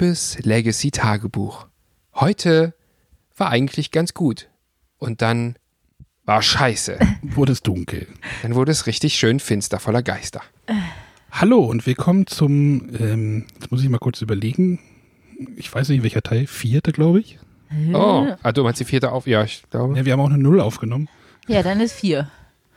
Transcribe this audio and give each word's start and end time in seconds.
liebes 0.00 0.38
Legacy-Tagebuch. 0.42 1.66
Heute 2.14 2.72
war 3.36 3.50
eigentlich 3.50 3.90
ganz 3.90 4.14
gut. 4.14 4.48
Und 4.96 5.20
dann 5.20 5.56
war 6.24 6.40
scheiße. 6.40 6.98
Wurde 7.22 7.52
es 7.52 7.62
dunkel. 7.62 8.06
Dann 8.40 8.54
wurde 8.54 8.72
es 8.72 8.86
richtig 8.86 9.16
schön 9.16 9.40
finster 9.40 9.78
voller 9.78 10.02
Geister. 10.02 10.40
Hallo 11.30 11.58
und 11.58 11.86
willkommen 11.86 12.26
zum, 12.26 12.88
ähm, 12.98 13.44
jetzt 13.52 13.70
muss 13.70 13.82
ich 13.82 13.90
mal 13.90 13.98
kurz 13.98 14.22
überlegen, 14.22 14.78
ich 15.56 15.72
weiß 15.72 15.90
nicht 15.90 16.02
welcher 16.02 16.22
Teil, 16.22 16.46
vierte 16.46 16.92
glaube 16.92 17.20
ich. 17.20 17.38
Oh, 17.92 18.26
ah, 18.42 18.52
du 18.52 18.62
meinst 18.62 18.80
die 18.80 18.86
vierte 18.86 19.12
auf? 19.12 19.26
Ja, 19.26 19.44
ich 19.44 19.64
glaube. 19.68 19.98
Ja, 19.98 20.06
wir 20.06 20.14
haben 20.14 20.20
auch 20.20 20.30
eine 20.30 20.38
Null 20.38 20.60
aufgenommen. 20.60 21.10
Ja, 21.46 21.62
dann 21.62 21.78
ist 21.78 21.92
vier. 21.92 22.30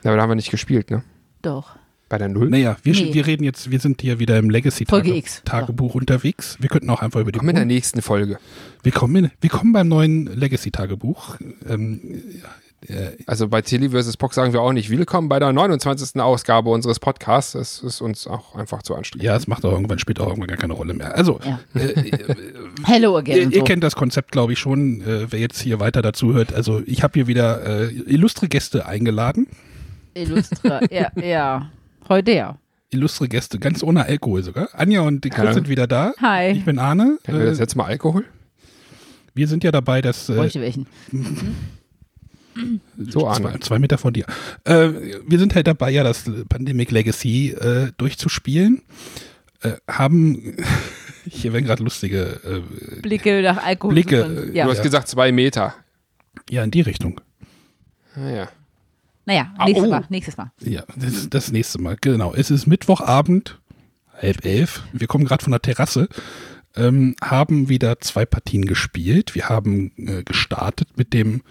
Ja, 0.04 0.12
aber 0.12 0.18
da 0.18 0.24
haben 0.24 0.32
wir 0.32 0.36
nicht 0.36 0.52
gespielt, 0.52 0.92
ne? 0.92 1.04
Doch. 1.42 1.78
Bei 2.14 2.20
der 2.20 2.30
Null? 2.30 2.48
Naja, 2.52 2.78
wir, 2.84 2.94
Nee. 2.94 3.12
wir 3.12 3.26
reden 3.26 3.44
jetzt, 3.44 3.72
wir 3.72 3.80
sind 3.80 4.00
hier 4.04 4.20
wieder 4.20 4.38
im 4.38 4.52
Legacy 4.52 4.86
Folge 4.86 5.08
Tage, 5.08 5.18
X. 5.18 5.42
Tagebuch 5.46 5.96
unterwegs. 5.96 6.58
Wir 6.60 6.70
könnten 6.70 6.92
auch 6.92 7.02
einfach 7.02 7.20
über 7.20 7.32
die 7.32 7.40
Komm 7.40 7.50
in 7.50 7.56
der 7.56 7.66
nächsten 7.66 8.04
Folge. 8.04 8.38
Willkommen, 8.84 9.16
in, 9.16 9.32
willkommen 9.42 9.74
beim 9.74 9.88
neuen 9.88 10.28
Legacy 10.28 10.70
Tagebuch. 10.70 11.38
Ähm, 11.68 12.00
Also 13.26 13.48
bei 13.48 13.64
Tilly 13.64 13.90
vs. 13.90 14.18
Pock 14.18 14.36
sagen 14.36 14.54
wir 14.54 14.62
auch 14.62 14.74
nicht 14.74 14.92
willkommen 14.92 15.28
bei 15.28 15.40
der 15.40 15.52
29. 15.54 16.22
Ausgabe 16.22 16.70
unseres 16.70 17.00
Podcasts. 17.00 17.54
Das 17.54 17.82
ist 17.82 18.00
uns 18.00 18.28
auch 18.28 18.54
einfach 18.54 18.84
zu 18.84 18.94
anstrengend. 18.94 19.24
ja, 19.24 19.36
es 19.36 19.48
macht 19.48 19.66
auch 19.66 19.72
irgendwann, 19.72 19.98
spielt 19.98 20.20
auch 20.20 20.28
irgendwann 20.28 20.50
gar 20.50 20.58
keine 20.58 20.74
Rolle 20.74 20.94
mehr. 20.94 21.16
Also, 21.16 21.40
Ja. 21.44 21.60
äh, 21.74 22.12
Hello 22.86 23.18
again. 23.18 23.50
Ihr, 23.50 23.58
so. 23.58 23.64
kennt 23.64 23.84
das 23.84 23.96
Konzept, 23.96 24.32
glaube 24.32 24.54
ich, 24.54 24.60
schon, 24.60 25.02
äh, 25.02 25.32
wer 25.32 25.40
jetzt 25.40 25.60
hier 25.60 25.80
weiter 25.80 26.04
dazu 26.04 26.32
hört. 26.36 26.54
Also 26.54 26.84
ich 26.86 27.02
habe 27.02 27.14
hier 27.16 27.26
wieder 27.26 27.66
äh, 27.90 27.92
illustre 28.06 28.48
Gäste 28.50 28.86
eingeladen. 28.86 29.48
Illustra. 30.14 30.80
ja, 30.92 31.08
ja. 31.20 31.72
Heute 32.10 32.32
ja. 32.32 32.58
Illustre 32.90 33.28
Gäste, 33.28 33.58
ganz 33.60 33.82
ohne 33.84 34.06
Alkohol 34.06 34.44
sogar. 34.44 34.70
Anja 34.74 35.02
und 35.02 35.24
die 35.24 35.30
Chris 35.30 35.56
sind 35.56 35.68
wieder 35.68 35.88
da. 35.88 36.14
Hi. 36.22 36.52
Ich 36.52 36.64
bin 36.66 36.78
Arne. 36.80 37.18
Kennen 37.24 37.40
wir 37.40 37.46
das 37.48 37.58
Äh, 37.58 37.62
jetzt 37.62 37.76
mal 37.76 37.86
Alkohol? 37.86 38.26
wir 39.36 39.48
sind 39.48 39.64
ja 39.64 39.72
dabei, 39.72 40.02
dass 40.04 40.30
äh, 40.30 40.36
Bräuchte 40.36 40.62
welchen. 40.62 40.86
So, 43.10 43.28
Arne. 43.28 43.50
zwei, 43.50 43.58
zwei 43.58 43.80
Meter 43.80 43.98
von 43.98 44.14
dir. 44.14 44.26
Äh, 44.64 44.90
wir 45.28 45.40
sind 45.40 45.56
halt 45.56 45.66
dabei, 45.66 45.90
ja 45.90 46.04
das 46.04 46.26
Pandemic 46.50 46.92
Legacy 46.92 47.50
äh, 47.50 47.92
durchzuspielen. 47.98 48.84
Äh, 49.62 49.72
haben 49.90 50.56
hier 51.28 51.52
werden 51.52 51.66
gerade 51.66 51.82
lustige 51.84 52.40
äh, 52.44 53.02
Blicke 53.02 53.42
nach 53.42 53.64
Alkohol. 53.66 53.96
Blicke, 53.96 54.22
suchen. 54.22 54.36
Du 54.52 54.54
Ja. 54.54 54.68
hast 54.68 54.84
gesagt 54.84 55.08
zwei 55.08 55.32
Meter. 55.32 55.74
ja 56.48 56.64
in 56.64 56.70
die 56.70 56.82
Richtung. 56.82 57.20
Ah, 58.16 58.30
ja. 58.30 58.50
Naja, 59.26 59.54
Ah, 59.58 59.66
nächstes 59.66 59.88
oh. 59.88 59.92
Mal. 59.92 60.06
Nächstes 60.10 60.38
Mal. 60.38 60.52
Ja, 60.62 60.84
das, 60.96 61.30
das 61.30 61.52
nächste 61.52 61.80
Mal. 61.82 61.98
Genau. 62.02 62.34
Es 62.34 62.52
ist 62.52 62.68
Mittwochabend, 62.68 63.60
halb 64.22 64.46
elf. 64.46 64.84
Wir 64.92 65.08
kommen 65.08 65.26
gerade 65.26 65.44
von 65.44 65.52
der 65.52 65.62
Terrasse. 65.62 66.10
Ähm, 66.76 67.16
haben 67.24 67.70
wieder 67.70 68.00
zwei 68.00 68.26
Partien 68.26 68.66
gespielt. 68.66 69.36
Wir 69.36 69.48
haben 69.50 69.92
äh, 69.98 70.24
gestartet 70.24 70.90
mit 70.98 71.14
dem 71.14 71.42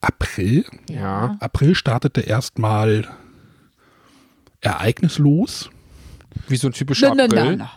April. 0.00 0.64
Ja. 0.90 1.36
April 1.40 1.74
startete 1.74 2.20
erstmal 2.20 3.06
ereignislos. 4.60 5.70
Wie 6.48 6.56
so 6.56 6.68
ein 6.68 6.72
typischer 6.72 7.14
Na, 7.14 7.26
na, 7.26 7.34
na, 7.34 7.40
April. 7.42 7.56
na. 7.56 7.70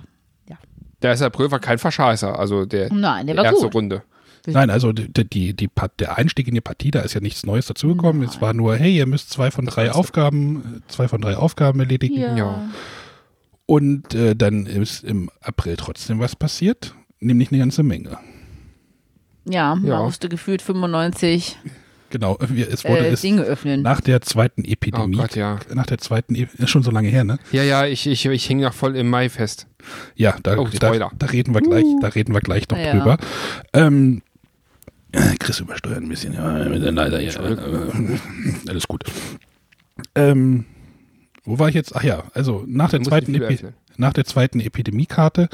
Der 1.02 1.12
erste 1.12 1.28
April 1.28 1.50
war 1.50 1.60
kein 1.60 1.78
Verscheißer. 1.78 2.38
Also 2.38 2.66
der 2.66 2.92
Nein, 2.94 3.28
der 3.28 3.38
war 3.38 3.46
erste 3.46 3.64
gut. 3.68 3.76
Runde. 3.76 4.04
Nein, 4.48 4.70
also 4.70 4.92
die, 4.92 5.12
die, 5.12 5.54
die, 5.56 5.70
der 6.00 6.18
Einstieg 6.18 6.48
in 6.48 6.54
die 6.54 6.62
Partie, 6.62 6.92
da 6.92 7.02
ist 7.02 7.14
ja 7.14 7.22
nichts 7.22 7.46
Neues 7.46 7.68
dazugekommen. 7.68 8.24
Es 8.24 8.42
war 8.42 8.54
nur, 8.54 8.76
hey, 8.76 8.96
ihr 8.96 9.06
müsst 9.06 9.30
zwei 9.32 9.52
von 9.52 9.66
drei? 9.66 9.92
Aufgaben, 9.92 10.84
zwei 10.88 11.08
von 11.08 11.22
drei 11.22 11.36
Aufgaben 11.38 11.80
erledigen. 11.80 12.20
Ja. 12.20 12.36
Ja. 12.36 12.70
Und 13.66 14.14
äh, 14.16 14.36
dann 14.36 14.66
ist 14.66 15.04
im 15.04 15.30
April 15.42 15.76
trotzdem 15.78 16.20
was 16.20 16.36
passiert, 16.36 16.96
nämlich 17.20 17.52
eine 17.52 17.60
ganze 17.60 17.84
Menge. 17.84 18.18
Ja, 19.48 19.76
man 19.76 19.86
Ja. 19.86 20.02
musste 20.04 20.30
gefühlt 20.30 20.62
95 20.62 21.58
Genau, 22.12 22.40
es 22.42 22.84
wurde 22.86 23.06
äh, 23.06 23.12
es 23.12 23.22
Dinge 23.22 23.44
öffnen. 23.44 23.84
nach 23.84 24.02
der 24.02 24.22
zweiten 24.22 24.64
Epidemie, 24.66 25.18
Oh 25.18 25.22
Gott, 25.22 25.36
ja. 25.36 25.60
nach 25.76 25.86
der 25.86 26.00
zweiten, 26.00 26.34
e 26.34 26.48
ist 26.58 26.70
schon 26.72 26.82
so 26.82 26.90
lange 26.90 27.08
her, 27.10 27.24
ne? 27.24 27.38
Ja, 27.52 27.62
ja, 27.62 27.86
ich, 27.86 28.08
ich, 28.08 28.26
ich 28.26 28.46
hing 28.48 28.62
noch 28.62 28.74
voll 28.74 28.96
im 28.96 29.10
Mai 29.12 29.30
fest. 29.30 29.68
Ja, 30.16 30.36
da, 30.42 30.58
Oh, 30.58 30.68
da, 30.80 30.92
da 31.16 31.26
reden 31.28 31.54
wir 31.54 31.62
gleich, 31.62 31.86
da 32.02 32.08
reden 32.08 32.34
wir 32.34 32.42
gleich 32.42 32.68
noch 32.70 32.80
Ja. 32.80 32.94
drüber. 32.94 33.18
Ähm, 33.74 34.24
äh, 34.24 34.29
Chris 35.40 35.60
übersteuert 35.60 36.02
ein 36.02 36.10
bisschen, 36.10 36.34
ja, 36.34 36.58
leider, 36.58 37.20
ja, 37.20 37.32
äh, 37.32 37.58
alles 38.68 38.88
gut. 38.88 39.04
Ähm, 40.16 40.66
wo 41.44 41.58
war 41.58 41.70
ich 41.70 41.76
jetzt? 41.76 41.96
Ach 41.96 42.04
ja, 42.04 42.24
also 42.34 42.64
nach 42.68 42.92
der 42.92 43.02
zweiten, 43.02 43.34
Epi 43.34 43.60
nach 43.98 44.14
der 44.14 44.26
zweiten 44.26 44.60
Epidemiekarte 44.60 45.50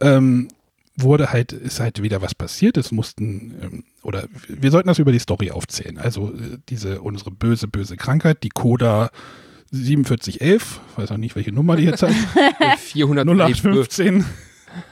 ähm, 0.00 0.48
wurde 0.96 1.32
halt, 1.32 1.52
ist 1.52 1.80
halt 1.80 2.02
wieder 2.02 2.22
was 2.22 2.34
passiert. 2.34 2.76
Es 2.76 2.92
mussten, 2.92 3.54
ähm, 3.62 3.84
oder 4.02 4.26
wir 4.48 4.70
sollten 4.70 4.88
das 4.88 4.98
über 4.98 5.12
die 5.12 5.18
Story 5.18 5.50
aufzählen. 5.50 5.98
Also 5.98 6.32
äh, 6.34 6.58
diese, 6.68 7.00
unsere 7.00 7.30
böse, 7.30 7.68
böse 7.68 7.96
Krankheit, 7.96 8.42
die 8.42 8.50
Coda 8.50 9.10
4711, 9.72 10.80
weiß 10.96 11.12
auch 11.12 11.16
nicht, 11.16 11.34
welche 11.34 11.52
Nummer 11.52 11.76
die 11.76 11.84
jetzt 11.84 12.02
hat, 12.02 12.12
400 12.78 13.24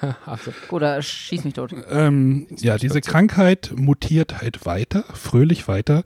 0815. 0.01 0.55
Oder 0.71 1.03
schieß 1.03 1.45
mich 1.45 1.55
tot. 1.55 1.75
Ähm, 1.91 2.47
ja, 2.59 2.77
diese 2.77 3.01
Krankheit 3.01 3.73
mutiert 3.77 4.41
halt 4.41 4.67
weiter, 4.67 5.05
fröhlich 5.15 5.69
weiter. 5.69 6.03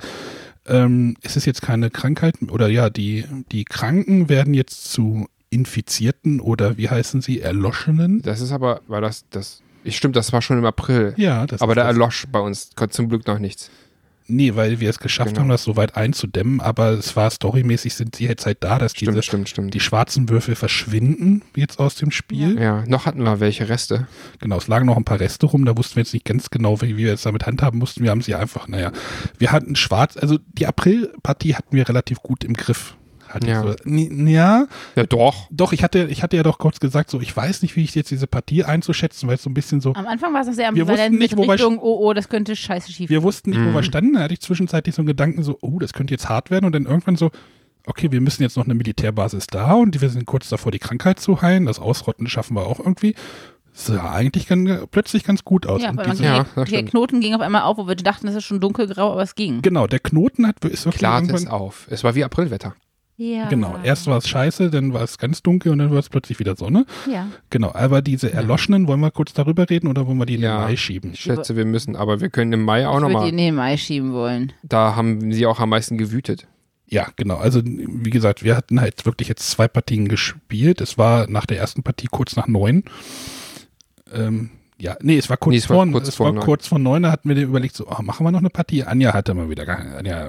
Ähm, 0.67 1.17
es 1.23 1.37
ist 1.37 1.45
jetzt 1.45 1.63
keine 1.63 1.91
Krankheit, 1.91 2.37
oder 2.49 2.69
ja, 2.69 2.89
die, 2.89 3.27
die 3.53 3.65
Kranken 3.65 4.31
werden 4.31 4.55
jetzt 4.55 4.91
zu 4.91 5.29
Infizierten 5.51 6.41
oder 6.41 6.79
wie 6.79 6.89
heißen 6.89 7.21
sie, 7.21 7.41
Erloschenen. 7.41 8.23
Das 8.23 8.41
ist 8.41 8.51
aber, 8.51 8.81
war 8.89 9.01
das, 9.01 9.27
das, 9.31 9.63
ich 9.85 9.97
stimmt, 9.97 10.17
das 10.17 10.33
war 10.33 10.43
schon 10.43 10.59
im 10.59 10.65
April. 10.65 11.15
Ja, 11.17 11.47
das 11.47 11.61
aber 11.61 11.75
da 11.75 11.83
erlosch 11.83 12.27
bei 12.33 12.41
uns 12.41 12.71
zum 12.91 13.09
Glück 13.09 13.27
noch 13.27 13.39
nichts. 13.39 13.71
Nee, 14.27 14.55
weil 14.55 14.81
wir 14.81 14.89
es 14.89 14.99
geschafft 15.01 15.31
Genau. 15.31 15.41
haben, 15.43 15.49
das 15.51 15.65
so 15.65 15.77
weit 15.77 15.97
einzudämmen, 15.97 16.61
aber 16.61 16.91
es 16.93 17.15
war 17.15 17.31
storymäßig, 17.31 17.95
sind 17.95 18.17
sie 18.17 18.25
jetzt 18.27 18.47
halt 18.47 18.59
da, 18.65 18.79
dass 18.79 18.93
Stimmt, 18.93 19.11
diese, 19.13 19.23
stimmt, 19.23 19.49
stimmt. 19.51 19.75
die 19.75 19.81
schwarzen 19.81 20.31
Würfel 20.31 20.55
verschwinden 20.55 21.43
jetzt 21.55 21.79
aus 21.79 21.95
dem 21.97 22.11
Spiel. 22.11 22.59
ja, 22.59 22.85
noch 22.87 23.05
hatten 23.05 23.23
wir 23.23 23.41
welche 23.41 23.69
Reste. 23.69 24.07
Genau, 24.41 24.57
es 24.57 24.67
lagen 24.67 24.87
noch 24.87 24.97
ein 24.97 25.05
paar 25.05 25.21
Reste 25.21 25.45
rum, 25.47 25.65
da 25.67 25.77
wussten 25.77 25.97
wir 25.97 26.03
jetzt 26.05 26.15
nicht 26.15 26.25
ganz 26.25 26.49
genau, 26.49 26.81
wie 26.81 26.97
wir 26.97 27.09
jetzt 27.09 27.27
damit 27.27 27.45
handhaben 27.47 27.79
mussten. 27.79 28.03
Wir 28.03 28.11
haben 28.11 28.23
sie 28.23 28.35
einfach, 28.35 28.67
naja, 28.67 28.93
wir 29.39 29.53
hatten 29.53 29.77
schwarz, 29.77 30.17
also 30.17 30.39
die 30.53 30.67
April-Partie 30.67 31.55
hatten 31.55 31.77
wir 31.77 31.87
relativ 31.89 32.21
gut 32.21 32.45
im 32.45 32.55
Griff. 32.55 32.97
Hatte 33.35 33.49
Ja. 33.49 33.65
Ich 33.65 33.83
so, 33.85 33.91
ja, 34.29 34.67
Ja, 34.95 35.03
doch. 35.05 35.49
doch, 35.51 35.73
ich 35.73 35.83
hatte, 35.83 36.07
ich 36.11 36.23
hatte 36.23 36.37
ja 36.37 36.43
doch 36.43 36.59
kurz 36.59 36.79
gesagt, 36.81 37.11
so, 37.11 37.21
ich 37.21 37.37
weiß 37.37 37.63
nicht, 37.63 37.75
wie 37.77 37.83
ich 37.83 37.95
jetzt 37.95 38.11
diese 38.11 38.27
Partie 38.27 38.65
einzuschätzen, 38.65 39.29
weil 39.29 39.35
es 39.35 39.43
so 39.43 39.51
ein 39.51 39.55
bisschen 39.55 39.81
so, 39.81 39.93
Am 39.95 40.07
Anfang 40.07 40.33
war 40.33 40.41
es 40.43 40.47
noch 40.47 40.55
sehr 40.55 40.69
wussten 41.09 41.19
nicht, 41.19 41.33
mit 41.33 41.39
wo 41.39 41.43
wir 41.47 41.53
Richtung, 41.55 41.79
oh, 41.79 41.99
oh, 42.09 42.13
das 42.15 42.29
könnte 42.29 42.55
scheiße 42.57 42.93
schief 42.93 43.11
wir 43.11 43.23
wussten 43.23 43.51
nicht, 43.51 43.59
wo 43.61 43.65
Mhm. 43.71 43.75
wir 43.75 43.83
standen, 43.83 44.13
da 44.15 44.21
hatte 44.21 44.35
ich 44.35 44.41
zwischenzeitlich 44.41 44.95
so 44.95 45.03
einen 45.03 45.09
Gedanken, 45.09 45.43
so, 45.43 45.59
oh, 45.61 45.79
das 45.79 45.93
könnte 45.93 46.15
jetzt 46.15 46.29
hart 46.29 46.51
werden 46.51 46.65
und 46.65 46.73
dann 46.75 46.87
irgendwann 46.87 47.17
so, 47.17 47.31
okay, 47.87 48.11
wir 48.13 48.21
müssen 48.21 48.43
jetzt 48.43 48.57
noch 48.57 48.65
eine 48.65 48.75
Militärbasis 48.75 49.47
da 49.49 49.73
und 49.75 50.01
wir 50.01 50.09
sind 50.09 50.25
kurz 50.27 50.49
davor, 50.49 50.71
die 50.73 50.79
Krankheit 50.79 51.19
zu 51.21 51.43
heilen, 51.43 51.67
das 51.67 51.79
Ausrotten 51.81 52.27
schaffen 52.29 52.57
wir 52.57 52.67
auch 52.67 52.79
irgendwie. 52.79 53.15
Sah 53.77 54.13
eigentlich 54.13 54.47
ganz, 54.47 54.71
plötzlich 54.93 55.25
ganz 55.25 55.43
gut 55.45 55.67
aus. 55.67 55.83
Ja, 55.83 55.91
Und 55.91 56.07
diese- 56.07 56.23
Ja, 56.25 56.47
der. 56.65 56.85
Knoten 56.85 57.21
ging 57.21 57.35
auf 57.35 57.41
einmal 57.41 57.63
auf, 57.63 57.77
wo 57.77 57.89
wir 57.89 57.97
dachten, 57.97 58.27
das 58.29 58.37
ist 58.37 58.45
schon 58.45 58.61
dunkelgrau, 58.61 59.11
aber 59.11 59.23
es 59.23 59.35
ging. 59.35 59.63
Genau, 59.63 59.89
der 59.89 59.99
Knoten 59.99 60.47
hat, 60.47 60.65
ist 60.65 60.85
wirklich 60.85 61.01
Klart 61.01 61.25
es 61.25 61.31
irgendwann, 61.31 61.49
auf. 61.53 61.89
Es 61.91 62.05
war 62.05 62.15
wie 62.15 62.23
Aprilwetter. 62.23 62.77
Ja. 63.17 63.49
genau, 63.49 63.77
erst 63.85 64.09
war 64.09 64.19
es 64.19 64.29
scheiße, 64.29 64.71
dann 64.71 64.93
war 64.93 65.03
es 65.03 65.19
ganz 65.19 65.41
dunkel 65.41 65.71
und 65.71 65.79
dann 65.79 65.91
war 65.93 65.99
es 65.99 66.09
plötzlich 66.09 66.41
wieder 66.41 66.57
Sonne. 66.57 66.85
Ja. 67.09 67.29
Genau, 67.49 67.73
aber 67.73 68.03
diese 68.03 68.33
Erloschenen, 68.33 68.89
wollen 68.89 68.99
wir 69.01 69.13
kurz 69.13 69.33
darüber 69.33 69.71
reden 69.71 69.87
oder 69.87 70.07
wollen 70.09 70.19
wir 70.19 70.27
die 70.27 70.35
in 70.35 70.41
Ja. 70.43 70.57
den 70.59 70.65
Mai 70.65 70.77
schieben? 70.77 71.13
Ich 71.15 71.21
schätze, 71.21 71.55
wir 71.57 71.65
müssen, 71.65 71.95
aber 71.95 72.21
wir 72.21 72.29
können 72.29 72.53
im 72.53 72.65
Mai 72.65 72.89
auch 72.89 72.97
Ich 72.97 73.03
würde 73.03 73.07
die 73.09 73.13
nochmal. 73.15 73.29
in 73.29 73.37
den 73.37 73.55
Mai 73.55 73.77
schieben 73.77 74.13
wollen. 74.13 74.53
Da 74.65 74.97
haben 74.97 75.31
sie 75.33 75.47
auch 75.47 75.61
am 75.61 75.69
meisten 75.69 75.97
gewütet. 75.97 76.49
Ja, 76.87 77.07
genau. 77.17 77.37
Also 77.37 77.63
wie 77.65 78.11
gesagt, 78.11 78.43
wir 78.43 78.57
hatten 78.57 78.81
halt 78.81 79.07
wirklich 79.07 79.29
jetzt 79.29 79.49
zwei 79.49 79.69
Partien 79.69 80.09
gespielt. 80.09 80.81
Es 80.81 80.99
war 80.99 81.29
nach 81.31 81.47
der 81.47 81.59
ersten 81.59 81.83
Partie 81.85 82.09
kurz 82.11 82.35
nach 82.37 82.47
neun. 82.49 82.83
Ähm, 84.13 84.51
ja, 84.77 84.97
nee, 85.03 85.17
es 85.19 85.31
war 85.31 85.37
kurz 85.37 85.53
Nee, 85.53 85.59
es 85.59 85.71
war 85.71 85.77
vor, 85.85 85.93
kurz 85.93 86.09
es 86.09 86.15
vor 86.17 86.27
war 86.27 86.33
neun. 86.33 86.45
kurz 86.45 86.67
vor 86.67 86.79
neun, 86.81 87.05
da 87.05 87.13
hatten 87.13 87.29
wir 87.29 87.37
überlegt, 87.43 87.77
so, 87.77 87.87
oh, 87.89 88.03
machen 88.03 88.27
wir 88.27 88.33
noch 88.33 88.41
eine 88.41 88.51
Partie? 88.51 88.83
Anja 88.83 89.13
hatte 89.15 89.33
mal 89.33 89.49
wieder 89.49 89.65
gar 89.65 89.79
Anja, 89.99 90.25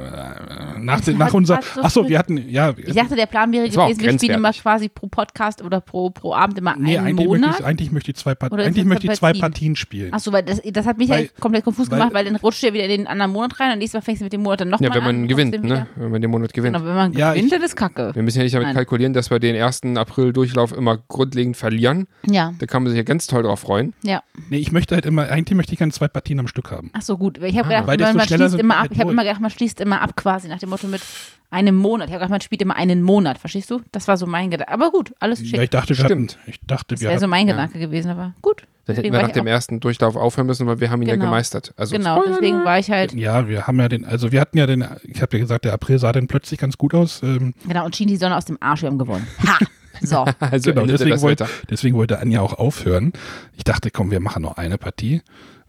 äh, 0.75 0.79
nach, 0.79 1.01
den, 1.01 1.17
nach 1.17 1.33
unser, 1.33 1.59
so 1.73 1.81
ach 1.81 1.89
so, 1.89 2.07
wir 2.07 2.19
hatten, 2.19 2.37
ja, 2.49 2.73
Ich 2.77 2.93
dachte, 2.93 3.15
der 3.15 3.25
Plan 3.25 3.51
wäre 3.51 3.63
war 3.75 3.87
gewesen, 3.87 4.01
wir 4.03 4.13
spielen 4.13 4.35
immer 4.37 4.51
quasi 4.53 4.87
pro 4.89 5.07
Podcast 5.07 5.63
oder 5.63 5.81
pro, 5.81 6.11
pro 6.11 6.33
Abend 6.35 6.57
immer 6.59 6.75
nee, 6.77 6.97
einen 6.97 7.07
eigentlich 7.07 7.27
möchte, 7.27 7.41
Monat. 7.41 7.59
ich, 7.59 7.65
eigentlich 7.65 7.91
möchte 7.91 8.11
ich 8.11 8.17
zwei, 8.17 8.35
Part 8.35 8.53
eigentlich 8.53 8.85
möchte 8.85 9.07
ich 9.07 9.13
zwei 9.13 9.27
Partien? 9.33 9.41
Partien 9.41 9.75
spielen. 9.75 10.13
Achso, 10.13 10.31
weil 10.31 10.43
das, 10.43 10.61
das 10.63 10.85
hat 10.85 10.97
mich 10.99 11.09
Weil- 11.09 11.23
ja 11.23 11.29
komplett 11.39 11.63
konfus 11.63 11.89
weil- 11.89 11.97
gemacht, 11.97 12.13
weil 12.13 12.25
dann 12.25 12.35
rutscht 12.35 12.63
er 12.63 12.73
wieder 12.73 12.83
in 12.83 12.89
den 12.91 13.07
anderen 13.07 13.31
Monat 13.31 13.59
rein 13.59 13.71
und 13.73 13.79
nächstes 13.79 13.99
Mal 13.99 14.05
fängst 14.05 14.21
du 14.21 14.25
mit 14.25 14.33
dem 14.33 14.43
Monat 14.43 14.61
dann 14.61 14.69
nochmal 14.69 14.89
Ja, 14.89 14.95
wenn 14.95 15.01
an. 15.01 15.07
man 15.15 15.21
und 15.23 15.27
gewinnt, 15.27 15.63
ne? 15.63 15.87
Wenn 15.95 16.11
man 16.11 16.21
den 16.21 16.29
Monat 16.31 16.53
gewinnt. 16.53 16.75
Genau, 16.75 16.85
wenn 16.87 16.95
man 16.95 17.13
Ja, 17.13 17.31
gewinnt, 17.31 17.45
ich- 17.47 17.51
dann 17.51 17.63
ist 17.63 17.75
Kacke. 17.75 18.11
Wir 18.13 18.21
müssen 18.21 18.37
ja 18.37 18.43
nicht 18.43 18.53
damit 18.53 18.67
Nein. 18.67 18.75
kalkulieren, 18.75 19.13
dass 19.13 19.31
wir 19.31 19.39
den 19.39 19.55
ersten 19.55 19.97
April-Durchlauf 19.97 20.71
immer 20.71 20.97
grundlegend 21.07 21.57
verlieren. 21.57 22.07
Ja, 22.27 22.53
Da 22.59 22.67
kann 22.67 22.83
man 22.83 22.91
sich 22.91 22.97
ja 22.97 23.03
ganz 23.03 23.25
toll 23.27 23.41
drauf 23.43 23.61
freuen. 23.61 23.93
ja. 24.03 24.21
Nee, 24.49 24.57
ich 24.57 24.71
möchte 24.71 24.95
halt 24.95 25.05
immer, 25.05 25.29
eigentlich 25.29 25.55
möchte 25.55 25.73
ich 25.73 25.79
gerne 25.79 25.91
zwei 25.93 26.07
Partien 26.07 26.39
am 26.39 26.47
Stück 26.47 26.71
haben. 26.71 26.91
Ach 26.93 27.01
so, 27.01 27.17
gut. 27.17 27.37
Ich 27.41 27.57
habe 27.57 27.67
Ah. 27.67 27.69
gedacht, 27.81 27.87
Weil 27.87 27.97
man, 27.97 28.17
man 28.17 28.27
schneller 28.27 28.45
schließt 28.49 28.59
immer 28.59 28.73
wir 28.75 28.79
ab. 28.81 28.87
Ich 28.91 28.99
habe 28.99 29.11
immer 29.11 29.23
gedacht, 29.23 29.41
man 29.41 29.49
schließt 29.51 29.81
immer 29.81 30.01
ab 30.01 30.15
quasi 30.15 30.47
nach 30.47 30.59
dem 30.59 30.69
Motto 30.69 30.87
mit 30.87 31.01
einem 31.49 31.75
Monat. 31.75 32.07
Ich 32.07 32.13
habe 32.13 32.19
gedacht, 32.19 32.31
man 32.31 32.41
spielt 32.41 32.61
immer 32.61 32.75
einen 32.75 33.01
Monat. 33.01 33.37
Verstehst 33.37 33.71
du? 33.71 33.81
Das 33.91 34.07
war 34.07 34.17
so 34.17 34.25
mein 34.27 34.51
Gedanke. 34.51 34.71
Aber 34.71 34.91
gut, 34.91 35.13
alles 35.19 35.39
Ja, 35.41 35.45
schick. 35.47 35.61
ich 35.61 35.69
dachte, 35.69 35.97
wir 35.97 36.05
Stimmt. 36.05 36.37
hatten, 36.37 36.49
ich 36.49 36.59
dachte, 36.61 36.95
Das 36.95 37.01
wir 37.01 37.09
wäre 37.09 37.19
so 37.19 37.27
mein 37.27 37.47
ja. 37.47 37.53
Gedanke 37.53 37.79
gewesen, 37.79 38.11
aber 38.11 38.33
gut. 38.41 38.61
Dann 38.85 38.93
hätten 38.93 39.01
Deswegen 39.01 39.13
wir 39.13 39.17
war 39.17 39.21
nach 39.23 39.29
ich 39.29 39.33
dem 39.33 39.47
ersten 39.47 39.79
Durchlauf 39.79 40.15
aufhören 40.15 40.45
müssen, 40.45 40.67
weil 40.67 40.79
wir 40.79 40.91
haben 40.91 41.01
ihn 41.01 41.07
ja 41.07 41.15
Genau. 41.15 41.25
gemeistert. 41.25 41.73
Also 41.75 41.95
Genau, 41.97 42.17
Spoiler 42.17 42.35
deswegen 42.39 42.63
war 42.65 42.77
ich 42.77 42.91
halt, 42.91 43.13
ja, 43.15 43.47
wir 43.47 43.65
haben 43.65 43.79
ja 43.79 43.89
den, 43.89 44.05
also 44.05 44.31
wir 44.31 44.39
hatten 44.39 44.59
ja 44.59 44.67
den, 44.67 44.85
ich 45.03 45.23
habe 45.23 45.37
ja 45.37 45.41
gesagt, 45.41 45.65
der 45.65 45.73
April 45.73 45.97
sah 45.97 46.11
dann 46.11 46.27
plötzlich 46.27 46.59
ganz 46.59 46.77
gut 46.77 46.93
aus. 46.93 47.23
Ähm, 47.23 47.55
genau, 47.67 47.83
und 47.85 47.95
schien 47.95 48.07
die 48.07 48.17
Sonne 48.17 48.37
aus 48.37 48.45
dem 48.45 48.57
Arsch, 48.61 48.83
wir 48.83 48.89
haben 48.89 48.99
gewonnen. 48.99 49.25
Ha! 49.47 49.57
So. 50.01 50.25
Also 50.39 50.71
genau, 50.71 50.81
deswegen 50.85 51.11
wollte, 51.21 51.47
deswegen 51.69 51.95
wollte 51.95 52.19
Anja 52.19 52.41
auch 52.41 52.53
aufhören. 52.53 53.13
Ich 53.57 53.63
dachte, 53.63 53.91
komm, 53.91 54.11
wir 54.11 54.19
machen 54.19 54.43
noch 54.43 54.57
eine 54.57 54.77
Partie. 54.77 55.21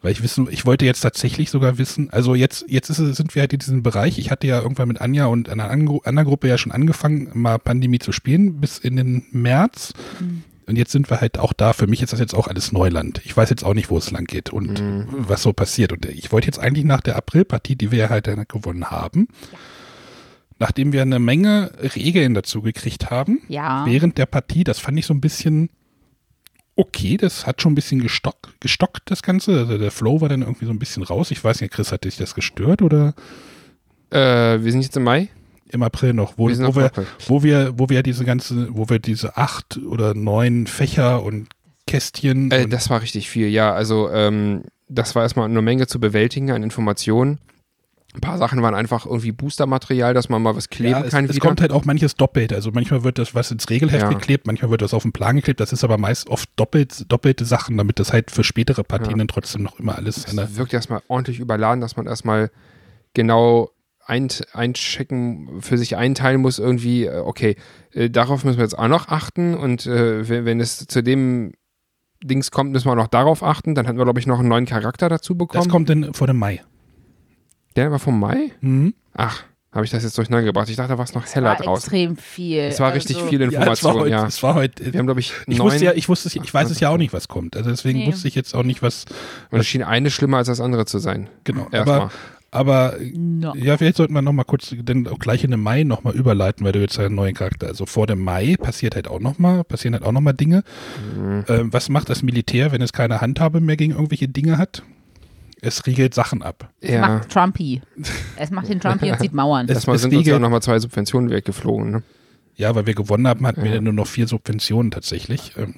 Weil 0.03 0.13
ich 0.13 0.23
wissen, 0.23 0.47
ich 0.51 0.67
wollte 0.67 0.85
jetzt 0.85 1.01
tatsächlich 1.01 1.51
sogar 1.51 1.79
wissen, 1.79 2.11
also 2.11 2.35
jetzt, 2.35 2.67
jetzt 2.69 2.91
ist, 2.91 2.99
es- 2.99 3.17
sind 3.17 3.35
wir 3.35 3.41
halt 3.41 3.53
in 3.55 3.59
diesem 3.59 3.83
Bereich. 3.83 4.19
Ich 4.19 4.31
hatte 4.31 4.47
ja 4.47 4.61
irgendwann 4.61 4.89
mit 4.89 5.01
Anja 5.01 5.27
und 5.27 5.49
einer 5.49 5.71
anderen 5.71 6.25
Gruppe 6.27 6.49
ja 6.49 6.59
schon 6.59 6.71
angefangen, 6.71 7.31
mal 7.33 7.59
Pandemie 7.59 7.99
zu 7.99 8.13
spielen, 8.13 8.61
bis 8.61 8.79
in 8.79 8.97
den 8.97 9.25
März. 9.33 9.95
Und 10.67 10.77
jetzt 10.77 10.93
sind 10.93 11.09
wir 11.11 11.21
halt 11.21 11.39
auch 11.39 11.53
da. 11.55 11.73
Für 11.73 11.87
mich 11.87 12.03
ist 12.03 12.13
das 12.13 12.21
jetzt 12.21 12.35
auch 12.35 12.47
alles 12.47 12.73
Neuland. 12.73 13.23
Ich 13.25 13.37
weiß 13.37 13.49
jetzt 13.51 13.65
auch 13.65 13.73
nicht, 13.75 13.89
wo 13.89 13.97
es 13.99 14.11
lang 14.11 14.27
geht 14.27 14.51
und 14.51 14.81
was 15.09 15.43
so 15.43 15.53
passiert. 15.55 15.93
Und 15.93 16.05
ich 16.07 16.31
wollte 16.31 16.47
jetzt 16.47 16.59
eigentlich 16.59 16.85
nach 16.85 17.01
der 17.01 17.17
Aprilpartie, 17.17 17.75
die 17.77 17.91
wir 17.91 17.99
ja 17.99 18.09
halt 18.11 18.27
dann 18.27 18.45
gewonnen 18.47 18.91
haben, 18.91 19.29
nachdem 20.59 20.93
wir 20.93 21.03
eine 21.03 21.19
Menge 21.19 21.71
Regeln 21.95 22.35
dazu 22.35 22.63
gekriegt 22.63 23.11
haben, 23.11 23.41
Ja. 23.49 23.85
während 23.87 24.19
der 24.19 24.27
Partie, 24.27 24.65
das 24.65 24.79
fand 24.79 24.99
ich 24.99 25.07
so 25.07 25.15
ein 25.15 25.21
bisschen 25.21 25.71
okay, 26.79 27.17
das 27.17 27.47
hat 27.47 27.63
schon 27.63 27.73
ein 27.73 27.75
bisschen 27.75 28.03
gestockt, 28.03 28.61
gestockt 28.61 29.11
das 29.11 29.23
Ganze. 29.23 29.61
Also 29.61 29.79
der 29.79 29.91
Flow 29.91 30.21
war 30.21 30.29
dann 30.29 30.43
irgendwie 30.43 30.67
so 30.67 30.73
ein 30.73 30.79
bisschen 30.79 31.03
raus. 31.03 31.31
Ich 31.31 31.43
weiß 31.43 31.63
nicht, 31.63 31.73
Chris, 31.73 31.91
hat 31.91 32.05
dich 32.05 32.17
das 32.19 32.35
gestört 32.35 32.83
oder 32.83 33.15
Äh, 34.11 34.63
wir 34.63 34.71
sind 34.73 34.83
jetzt 34.83 34.97
im 34.97 35.05
Mai. 35.05 35.29
im 35.71 35.83
April 35.83 36.13
noch, 36.13 36.35
wo, 36.37 36.49
Wir 36.49 36.59
wo, 36.67 36.77
wir, 36.77 36.93
wo 37.27 37.43
wir, 37.43 37.73
wo 37.79 37.89
wir 37.89 38.03
diese 38.03 38.25
ganze, 38.27 38.69
wo 38.77 38.89
wir 38.91 38.99
diese 38.99 39.37
acht 39.39 39.79
oder 39.79 40.13
neun 40.15 40.67
Fächer 40.67 41.23
und 41.23 41.49
Kästchen 41.87 42.51
Äh, 42.51 42.65
und 42.65 42.73
das 42.73 42.89
war 42.91 43.01
richtig 43.01 43.29
viel, 43.31 43.49
ja. 43.49 43.73
Also 43.73 44.11
ähm, 44.11 44.63
das 44.89 45.15
war 45.15 45.23
erstmal 45.23 45.49
eine 45.49 45.63
Menge 45.63 45.87
zu 45.87 45.99
bewältigen 45.99 46.51
an 46.53 46.63
Informationen. 46.63 47.39
Ein 48.17 48.21
paar 48.21 48.39
Sachen 48.39 48.63
waren 48.63 48.75
einfach 48.75 49.05
irgendwie 49.07 49.31
Boostermaterial, 49.33 50.15
dass 50.15 50.29
man 50.29 50.43
mal 50.43 50.57
was 50.57 50.69
kleben 50.71 50.91
ja, 50.93 51.05
es, 51.05 51.11
kann 51.11 51.27
es 51.27 51.35
wieder. 51.35 51.47
kommt 51.47 51.61
halt 51.61 51.71
auch 51.71 51.85
manches 51.85 52.15
doppelt. 52.15 52.53
Also 52.53 52.71
manchmal 52.73 53.05
wird 53.05 53.19
das 53.19 53.35
was 53.35 53.51
ins 53.51 53.69
Regelheft 53.69 54.03
Ja. 54.05 54.09
geklebt, 54.09 54.47
manchmal 54.47 54.71
wird 54.71 54.81
das 54.83 54.95
auf 54.95 55.03
den 55.03 55.13
Plan 55.13 55.37
geklebt. 55.37 55.61
Das 55.61 55.73
ist 55.73 55.85
aber 55.85 55.99
meist 55.99 56.29
oft 56.29 56.49
doppelt, 56.57 57.05
doppelte 57.13 57.45
Sachen, 57.45 57.77
damit 57.77 57.99
das 57.99 58.13
halt 58.13 58.31
für 58.31 58.43
spätere 58.43 58.83
Partien 58.85 59.13
Ja. 59.13 59.17
dann 59.19 59.29
trotzdem 59.29 59.63
noch 59.63 59.79
immer 59.79 59.97
alles 59.97 60.25
Es 60.27 60.57
wirkt 60.57 60.73
erstmal 60.73 61.03
ordentlich 61.09 61.39
überladen, 61.41 61.81
dass 61.81 61.97
man 61.97 62.07
erstmal 62.07 62.51
genau 63.15 63.71
ein, 64.07 64.29
einchecken, 64.53 65.61
für 65.61 65.77
sich 65.79 65.97
einteilen 65.97 66.41
muss, 66.41 66.59
irgendwie, 66.59 67.07
äh, 67.07 67.19
okay, 67.19 67.57
äh, 67.93 68.09
darauf 68.09 68.45
müssen 68.45 68.57
wir 68.59 68.65
jetzt 68.65 68.79
auch 68.79 68.89
noch 68.89 69.09
achten 69.09 69.55
und 69.55 69.85
äh, 69.87 70.29
wenn, 70.29 70.45
wenn 70.45 70.61
es 70.61 70.87
zu 70.87 71.03
dem 71.03 71.53
Dings 72.25 72.51
kommt, 72.51 72.73
müssen 72.73 72.87
wir 72.87 72.93
auch 72.93 72.97
noch 72.97 73.09
darauf 73.09 73.43
achten. 73.43 73.75
Dann 73.75 73.87
hatten 73.87 73.99
wir, 73.99 74.05
glaube 74.05 74.19
ich, 74.21 74.27
noch 74.27 74.39
einen 74.39 74.49
neuen 74.49 74.65
Charakter 74.65 75.09
dazu 75.09 75.35
Das 75.35 75.39
bekommen. 75.39 75.69
kommt 75.71 75.91
dann 75.91 76.15
vor 76.15 76.27
dem 76.27 76.39
Mai. 76.39 76.63
Der 77.77 77.91
war 77.91 77.99
vom 77.99 78.19
Mai? 78.19 78.51
Mhm. 78.61 78.95
Ach, 79.15 79.43
habe 79.73 79.85
ich 79.85 79.91
das 79.91 80.03
jetzt 80.03 80.17
durcheinander 80.17 80.47
gebracht? 80.47 80.69
Ich 80.71 80.77
dachte, 80.77 80.89
da 80.93 80.99
war 80.99 81.05
es 81.05 81.15
noch 81.15 81.27
heller 81.27 81.51
war 81.51 81.57
draußen. 81.57 81.85
extrem 81.93 82.17
viel. 82.17 82.61
Es 82.61 82.81
war 82.81 82.95
richtig 82.95 83.17
Also, 83.17 83.29
viel 83.29 83.41
Ja, 83.41 83.47
es 83.49 83.53
war 83.55 83.61
Information, 83.63 83.95
heute, 84.01 84.11
ja. 84.11 84.27
es 84.27 84.43
war 84.43 84.55
heute 84.55 84.93
Wir 84.93 84.99
haben, 84.99 85.07
glaube 85.07 85.21
ich, 85.21 85.33
Ich 85.47 85.59
neun. 85.59 85.67
wusste 85.69 85.85
ja, 85.85 85.93
ich 85.93 86.09
wusste, 86.09 86.29
es- 86.29 86.37
ich 86.37 86.55
weiß 86.55 86.71
es 86.71 86.81
ja 86.81 86.89
auch 86.89 86.97
nicht, 86.97 87.13
was 87.13 87.29
kommt. 87.29 87.57
Also 87.57 87.69
deswegen 87.71 87.99
Nee. 87.99 88.07
wusste 88.07 88.27
ich 88.29 88.35
jetzt 88.35 88.55
auch 88.55 88.63
nicht, 88.63 88.81
was 88.83 89.05
und 89.51 89.61
es 89.61 89.67
schien 89.67 89.83
eine 89.83 90.11
schlimmer 90.11 90.39
als 90.39 90.47
das 90.49 90.61
andere 90.61 90.87
zu 90.87 90.99
sein. 90.99 91.29
genau. 91.45 91.67
Erstmal. 91.71 92.01
Aber, 92.01 92.11
aber 92.53 92.95
No. 93.13 93.55
ja, 93.55 93.77
vielleicht 93.77 93.97
sollten 93.99 94.15
wir 94.15 94.23
noch 94.23 94.33
mal 94.33 94.45
kurz, 94.45 94.75
denn 94.75 95.07
auch 95.09 95.19
gleich 95.19 95.45
in 95.45 95.51
den 95.51 95.61
Mai 95.61 95.83
noch 95.83 96.05
mal 96.05 96.15
überleiten, 96.15 96.65
weil 96.65 96.73
du 96.73 96.81
jetzt 96.81 96.99
einen 96.99 97.15
neuen 97.15 97.35
Charakter. 97.35 97.67
Also 97.67 97.85
vor 97.85 98.07
dem 98.07 98.21
Mai 98.21 98.57
passiert 98.59 98.95
halt 98.95 99.09
auch 99.09 99.21
noch 99.21 99.39
mal, 99.39 99.63
passieren 99.63 99.93
halt 99.93 100.05
auch 100.05 100.13
noch 100.13 100.23
mal 100.23 100.33
Dinge. 100.33 100.63
Mhm. 101.19 101.45
Ähm, 101.49 101.73
was 101.75 101.91
macht 101.91 102.09
das 102.09 102.23
Militär, 102.23 102.73
wenn 102.73 102.81
es 102.81 102.95
keine 102.95 103.21
Handhabe 103.21 103.61
mehr 103.61 103.77
gegen 103.77 103.93
irgendwelche 103.93 104.29
Dinge 104.29 104.57
hat? 104.57 104.83
Es 105.63 105.87
riegelt 105.87 106.15
Sachen 106.15 106.43
ab. 106.43 106.71
Es 106.81 106.91
Ja. 106.91 107.01
macht 107.09 107.31
Trumpy. 107.31 107.81
Es 108.37 108.51
macht 108.51 108.69
den 108.69 108.79
Trumpy 108.81 109.11
und 109.11 109.19
zieht 109.21 109.33
Mauern. 109.33 109.67
Es- 109.69 109.77
Erstmal 109.77 109.99
sind 109.99 110.11
uns 110.13 110.21
riegelt- 110.21 110.35
ja 110.35 110.39
nochmal 110.39 110.63
zwei 110.63 110.79
Subventionen 110.79 111.31
weggeflogen. 111.31 111.91
Ne? 111.91 112.03
Ja, 112.57 112.75
weil 112.75 112.87
wir 112.87 112.95
gewonnen 112.95 113.27
haben, 113.27 113.47
hatten 113.47 113.63
wir 113.63 113.71
Ja. 113.71 113.77
dann 113.77 113.85
nur 113.85 113.93
noch 113.93 114.07
vier 114.07 114.27
Subventionen 114.29 114.91
tatsächlich. 114.91 115.53
Ähm, 115.57 115.77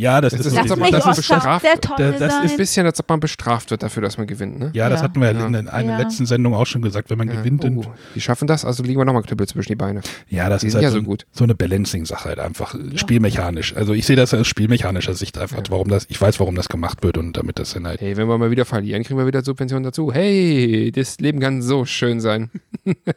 ja, 0.00 0.20
das, 0.20 0.32
Das 0.32 0.46
ist, 0.46 0.56
aber- 0.56 0.76
nicht 0.82 0.94
das 0.94 1.06
ist 1.06 1.16
bestraft. 1.16 1.64
Das 1.98 2.20
ist. 2.20 2.50
Ein 2.50 2.56
bisschen, 2.56 2.86
als 2.86 2.98
ob 3.00 3.08
man 3.08 3.20
bestraft 3.20 3.70
wird 3.70 3.82
dafür, 3.82 4.02
dass 4.02 4.16
man 4.18 4.26
gewinnt. 4.26 4.58
Ne? 4.58 4.70
ja, 4.72 4.88
das 4.88 5.00
Ja. 5.00 5.04
hatten 5.04 5.20
wir 5.20 5.30
Ja. 5.32 5.46
in 5.46 5.68
einer 5.68 5.92
Ja. 5.92 5.98
letzten 5.98 6.26
Sendung 6.26 6.54
auch 6.54 6.66
schon 6.66 6.82
gesagt, 6.82 7.10
wenn 7.10 7.18
man 7.18 7.28
Ja. 7.28 7.34
gewinnt, 7.34 7.64
dann 7.64 7.76
Oh, 7.78 7.84
die 8.14 8.20
schaffen 8.20 8.46
das, 8.48 8.64
also 8.64 8.82
liegen 8.82 8.98
wir 9.00 9.04
nochmal 9.04 9.22
Knüppel 9.22 9.46
zwischen 9.46 9.68
die 9.72 9.76
Beine. 9.76 10.00
Ja, 10.28 10.48
das 10.48 10.62
Die 10.62 10.68
ist 10.68 10.74
halt 10.74 10.84
ja 10.84 10.90
so, 10.90 10.98
so 10.98 11.02
gut. 11.02 11.26
so 11.32 11.44
eine 11.44 11.54
Balancing-Sache 11.54 12.28
halt 12.30 12.38
einfach, 12.38 12.74
spielmechanisch. 12.94 13.76
Also 13.76 13.92
ich 13.92 14.06
sehe 14.06 14.16
das 14.16 14.32
aus 14.34 14.46
spielmechanischer 14.46 15.14
Sicht 15.14 15.36
einfach, 15.38 15.62
warum 15.68 15.88
das, 15.88 16.06
ich 16.08 16.20
weiß, 16.20 16.40
warum 16.40 16.54
das 16.54 16.68
gemacht 16.68 17.02
wird 17.02 17.18
und 17.18 17.36
damit 17.36 17.58
das 17.58 17.74
dann 17.74 17.86
halt, 17.86 18.00
Hey, 18.00 18.16
wenn 18.16 18.28
wir 18.28 18.38
mal 18.38 18.50
wieder 18.50 18.64
verlieren, 18.64 19.02
kriegen 19.02 19.18
wir 19.18 19.26
wieder 19.26 19.42
Subventionen 19.42 19.84
dazu. 19.84 20.12
Hey, 20.12 20.90
das 20.94 21.18
Leben 21.20 21.40
kann 21.40 21.62
so 21.62 21.84
schön 21.84 22.20
sein. 22.20 22.50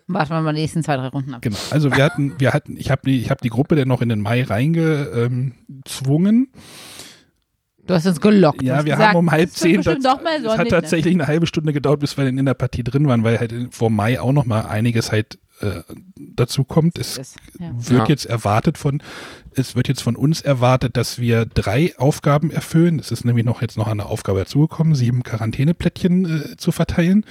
Warten 0.08 0.30
wir 0.32 0.42
mal 0.42 0.54
die 0.54 0.62
nächsten 0.62 0.84
zwei, 0.84 0.98
drei 0.98 1.08
Runden 1.08 1.34
ab. 1.34 1.42
genau. 1.42 1.58
Also 1.72 1.92
wir 1.96 2.04
hatten, 2.04 2.34
wir 2.40 2.54
hatten, 2.54 2.78
ich 2.78 2.92
habe 2.92 3.02
die, 3.06 3.20
ich 3.20 3.30
habe 3.30 3.42
die 3.42 3.50
Gruppe 3.50 3.76
dann 3.76 3.88
noch 3.88 4.02
in 4.02 4.10
den 4.10 4.22
Mai 4.22 4.44
reingezwungen. 4.44 6.50
Du 7.86 7.94
hast 7.94 8.06
uns 8.08 8.22
gelockt. 8.22 8.62
Ja, 8.62 8.78
wir 8.86 8.94
gesagt, 8.94 9.10
haben 9.10 9.18
um 9.18 9.32
halb 9.32 9.50
zehn, 9.52 9.82
das, 9.82 9.98
doch 10.02 10.22
mal 10.24 10.38
es 10.42 10.48
hat 10.58 10.66
ne? 10.66 10.70
tatsächlich 10.70 11.14
eine 11.14 11.28
halbe 11.28 11.48
Stunde 11.48 11.74
gedauert, 11.74 12.00
bis 12.00 12.16
wir 12.18 12.24
dann 12.24 12.38
in 12.38 12.46
der 12.46 12.54
Partie 12.54 12.84
drin 12.84 13.08
waren, 13.08 13.24
weil 13.26 13.40
halt 13.40 13.54
vor 13.72 13.90
Mai 13.90 14.20
auch 14.22 14.32
noch 14.32 14.46
mal 14.46 14.62
einiges 14.62 15.12
halt 15.12 15.38
äh, 15.60 15.82
dazu 16.18 16.64
kommt. 16.64 16.98
Es 16.98 17.16
Das- 17.16 17.36
ja. 17.60 17.72
wird 17.76 18.04
Ja. 18.04 18.08
jetzt 18.08 18.26
erwartet 18.26 18.78
von, 18.78 19.04
es 19.54 19.76
wird 19.76 19.90
jetzt 19.90 20.02
von 20.02 20.16
uns 20.16 20.40
erwartet, 20.42 20.96
dass 20.96 21.20
wir 21.20 21.46
drei 21.46 21.94
Aufgaben 21.98 22.52
erfüllen. 22.52 23.00
Es 23.00 23.12
ist 23.12 23.26
nämlich 23.26 23.44
noch 23.46 23.62
jetzt 23.62 23.78
noch 23.78 23.88
eine 23.88 24.06
Aufgabe 24.06 24.40
dazugekommen, 24.40 24.96
sieben 24.96 25.24
Quarantäneplättchen 25.24 26.54
äh, 26.54 26.58
zu 26.58 26.72
verteilen, 26.72 27.26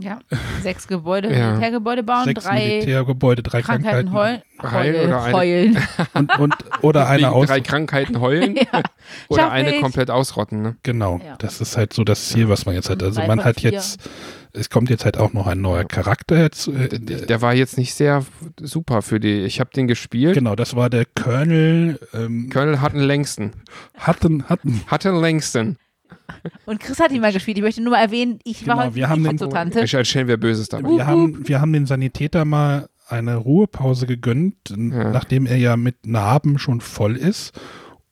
Ja, 0.00 0.18
sechs 0.62 0.86
Gebäude, 0.88 1.32
Ja. 1.32 1.48
Militärgebäude 1.50 2.02
bauen, 2.02 2.24
sechs 2.24 2.44
drei 2.44 2.54
Militärgebäude, 2.66 3.42
drei 3.42 3.62
Krankheiten 3.62 4.10
Krankheiten, 4.10 4.12
heulen, 4.12 4.42
Heilen 4.62 4.96
heulen, 4.96 5.06
oder 5.08 5.22
eine- 5.22 5.34
heulen. 5.36 5.78
und, 6.14 6.38
und 6.38 6.54
oder 6.82 7.08
eine 7.08 7.30
aus. 7.32 7.46
drei 7.48 7.60
Krankheiten 7.60 8.20
heulen 8.20 8.56
ja. 8.72 8.82
oder 9.28 9.42
Schaff 9.42 9.52
eine 9.52 9.74
ich. 9.74 9.80
komplett 9.80 10.10
ausrotten. 10.10 10.62
Ne? 10.62 10.76
Genau, 10.82 11.20
Ja. 11.24 11.36
das 11.38 11.60
ist 11.60 11.76
halt 11.76 11.92
so 11.92 12.04
das 12.04 12.28
Ziel, 12.28 12.48
was 12.48 12.66
man 12.66 12.74
jetzt 12.74 12.88
hat. 12.90 13.02
Also 13.02 13.20
Drei 13.20 13.26
man 13.26 13.44
hat 13.44 13.60
vier. 13.60 13.72
jetzt, 13.72 14.00
es 14.52 14.70
kommt 14.70 14.90
jetzt 14.90 15.04
halt 15.04 15.16
auch 15.18 15.32
noch 15.32 15.46
ein 15.46 15.60
neuer 15.60 15.84
Charakter 15.84 16.38
jetzt. 16.40 16.68
Äh, 16.68 16.88
Der, 16.98 17.20
der 17.26 17.42
war 17.42 17.54
jetzt 17.54 17.76
nicht 17.78 17.94
sehr 17.94 18.24
super 18.60 19.02
für 19.02 19.20
die. 19.20 19.40
Ich 19.42 19.60
habe 19.60 19.70
den 19.74 19.86
gespielt. 19.86 20.34
genau, 20.34 20.56
das 20.56 20.74
war 20.76 20.90
der 20.90 21.04
Colonel 21.04 21.98
ähm, 22.14 22.50
Colonel 22.52 22.78
längsten. 23.06 23.52
hatten 23.98 24.44
hatten 24.48 24.82
Hat 24.86 25.04
den 25.04 25.16
längsten. 25.20 25.76
Und 26.66 26.80
Chris 26.80 26.98
hat 27.00 27.10
ihn 27.12 27.20
mal 27.20 27.32
gespielt. 27.32 27.58
Ich 27.58 27.62
möchte 27.62 27.82
nur 27.82 27.92
mal 27.92 28.00
erwähnen, 28.02 28.38
ich 28.44 28.66
war 28.66 28.74
Genau, 28.76 28.86
heute 28.86 28.94
wir 28.96 29.08
haben 29.08 29.22
die 29.22 29.28
den- 29.30 29.38
Fototante. 29.38 29.80
Ich 29.80 29.94
erzählen 29.94 30.28
wir 30.28 30.36
Böses 30.38 30.68
dabei. 30.68 30.88
Wir 30.90 31.06
haben, 31.06 31.46
wir 31.48 31.60
haben 31.60 31.72
den 31.72 31.86
Sanitäter 31.86 32.44
mal 32.44 32.88
eine 33.08 33.36
Ruhepause 33.36 34.06
gegönnt, 34.06 34.54
Ja. 34.70 35.10
nachdem 35.10 35.46
er 35.46 35.56
ja 35.56 35.76
mit 35.76 36.06
Narben 36.06 36.58
schon 36.58 36.80
voll 36.80 37.16
ist. 37.16 37.52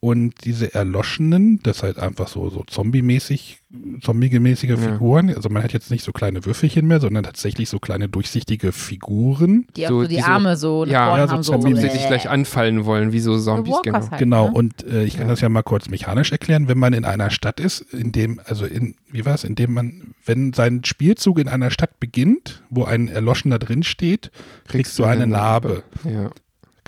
Und 0.01 0.45
diese 0.45 0.75
Erloschenen, 0.75 1.59
das 1.65 1.83
halt 1.83 1.99
einfach 1.99 2.29
so, 2.29 2.51
so 2.51 2.63
zombie-mäßig, 2.65 3.59
zombie-mäßige 4.01 4.71
Ja. 4.71 4.77
Figuren, 4.77 5.35
also 5.35 5.49
man 5.49 5.65
hat 5.65 5.73
jetzt 5.73 5.91
nicht 5.91 6.05
so 6.05 6.13
kleine 6.13 6.45
Würfelchen 6.45 6.87
mehr, 6.87 7.01
sondern 7.01 7.25
tatsächlich 7.25 7.69
so 7.69 7.81
kleine 7.81 8.09
durchsichtige 8.09 8.71
Figuren. 8.71 9.67
Die 9.77 9.87
auch 9.87 9.91
So 9.91 10.03
so 10.03 10.09
die 10.09 10.15
diese- 10.17 10.29
Arme 10.29 10.57
so 10.57 10.85
nach 10.85 10.93
Ja, 10.93 11.07
vorne 11.09 11.23
ja, 11.23 11.27
so 11.27 11.33
haben. 11.33 11.43
So, 11.43 11.53
Zombies, 11.55 11.81
Die 11.81 11.89
sich 11.91 12.07
gleich 12.07 12.29
anfallen 12.31 12.85
wollen, 12.85 13.11
wie 13.13 13.19
so 13.19 13.37
Zombies. 13.41 13.75
Genau. 13.83 14.01
halt, 14.09 14.19
Genau, 14.21 14.47
ne? 14.47 14.55
und 14.55 14.85
äh, 14.87 15.03
ich 15.03 15.15
kann 15.17 15.27
Ja. 15.27 15.33
das 15.33 15.41
ja 15.41 15.49
mal 15.49 15.63
kurz 15.63 15.89
mechanisch 15.89 16.31
erklären, 16.31 16.69
wenn 16.69 16.79
man 16.79 16.93
in 16.93 17.05
einer 17.05 17.31
Stadt 17.31 17.59
ist, 17.59 17.81
in 17.93 18.13
dem, 18.13 18.41
also 18.45 18.67
in, 18.67 18.95
wie 19.11 19.27
war 19.27 19.35
es, 19.35 19.43
in 19.43 19.57
dem 19.57 19.75
man, 19.75 20.15
wenn 20.25 20.53
sein 20.53 20.85
Spielzug 20.85 21.41
in 21.41 21.49
einer 21.49 21.73
Stadt 21.73 21.99
beginnt, 21.99 22.63
wo 22.71 22.85
ein 22.85 23.09
Erloschener 23.09 23.59
drin 23.59 23.83
steht, 23.83 24.31
kriegst 24.69 24.97
du 24.97 25.03
eine 25.05 25.27
Narbe. 25.27 25.83
Ja. 26.05 26.31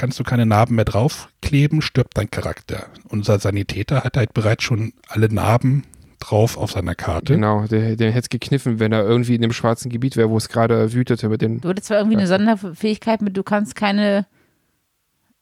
Kannst 0.01 0.19
du 0.19 0.25
keine 0.25 0.47
Narben 0.47 0.77
mehr 0.77 0.85
draufkleben, 0.85 1.83
stirbt 1.83 2.17
dein 2.17 2.31
Charakter. 2.31 2.87
Unser 3.09 3.39
Sanitäter 3.39 4.03
hat 4.03 4.17
halt 4.17 4.33
bereits 4.35 4.65
schon 4.65 4.93
alle 5.09 5.33
Narben 5.33 5.85
drauf 6.19 6.57
auf 6.57 6.73
seiner 6.73 6.95
Karte. 6.95 7.35
Genau, 7.35 7.67
der, 7.67 7.97
der 7.97 8.11
hätte 8.11 8.21
es 8.27 8.29
gekniffen, 8.31 8.79
wenn 8.81 8.93
er 8.93 9.05
irgendwie 9.05 9.35
in 9.35 9.43
dem 9.43 9.53
schwarzen 9.53 9.91
Gebiet 9.91 10.17
wäre, 10.17 10.31
wo 10.31 10.37
es 10.37 10.49
gerade 10.49 10.93
wütete 10.93 11.29
mit 11.29 11.43
den. 11.43 11.61
Du 11.61 11.69
hattest 11.69 11.87
zwar 11.89 11.99
irgendwie 11.99 12.17
eine 12.17 12.27
Sonderfähigkeit 12.27 13.23
mit, 13.23 13.37
du 13.37 13.43
kannst 13.43 13.75
keine. 13.75 14.27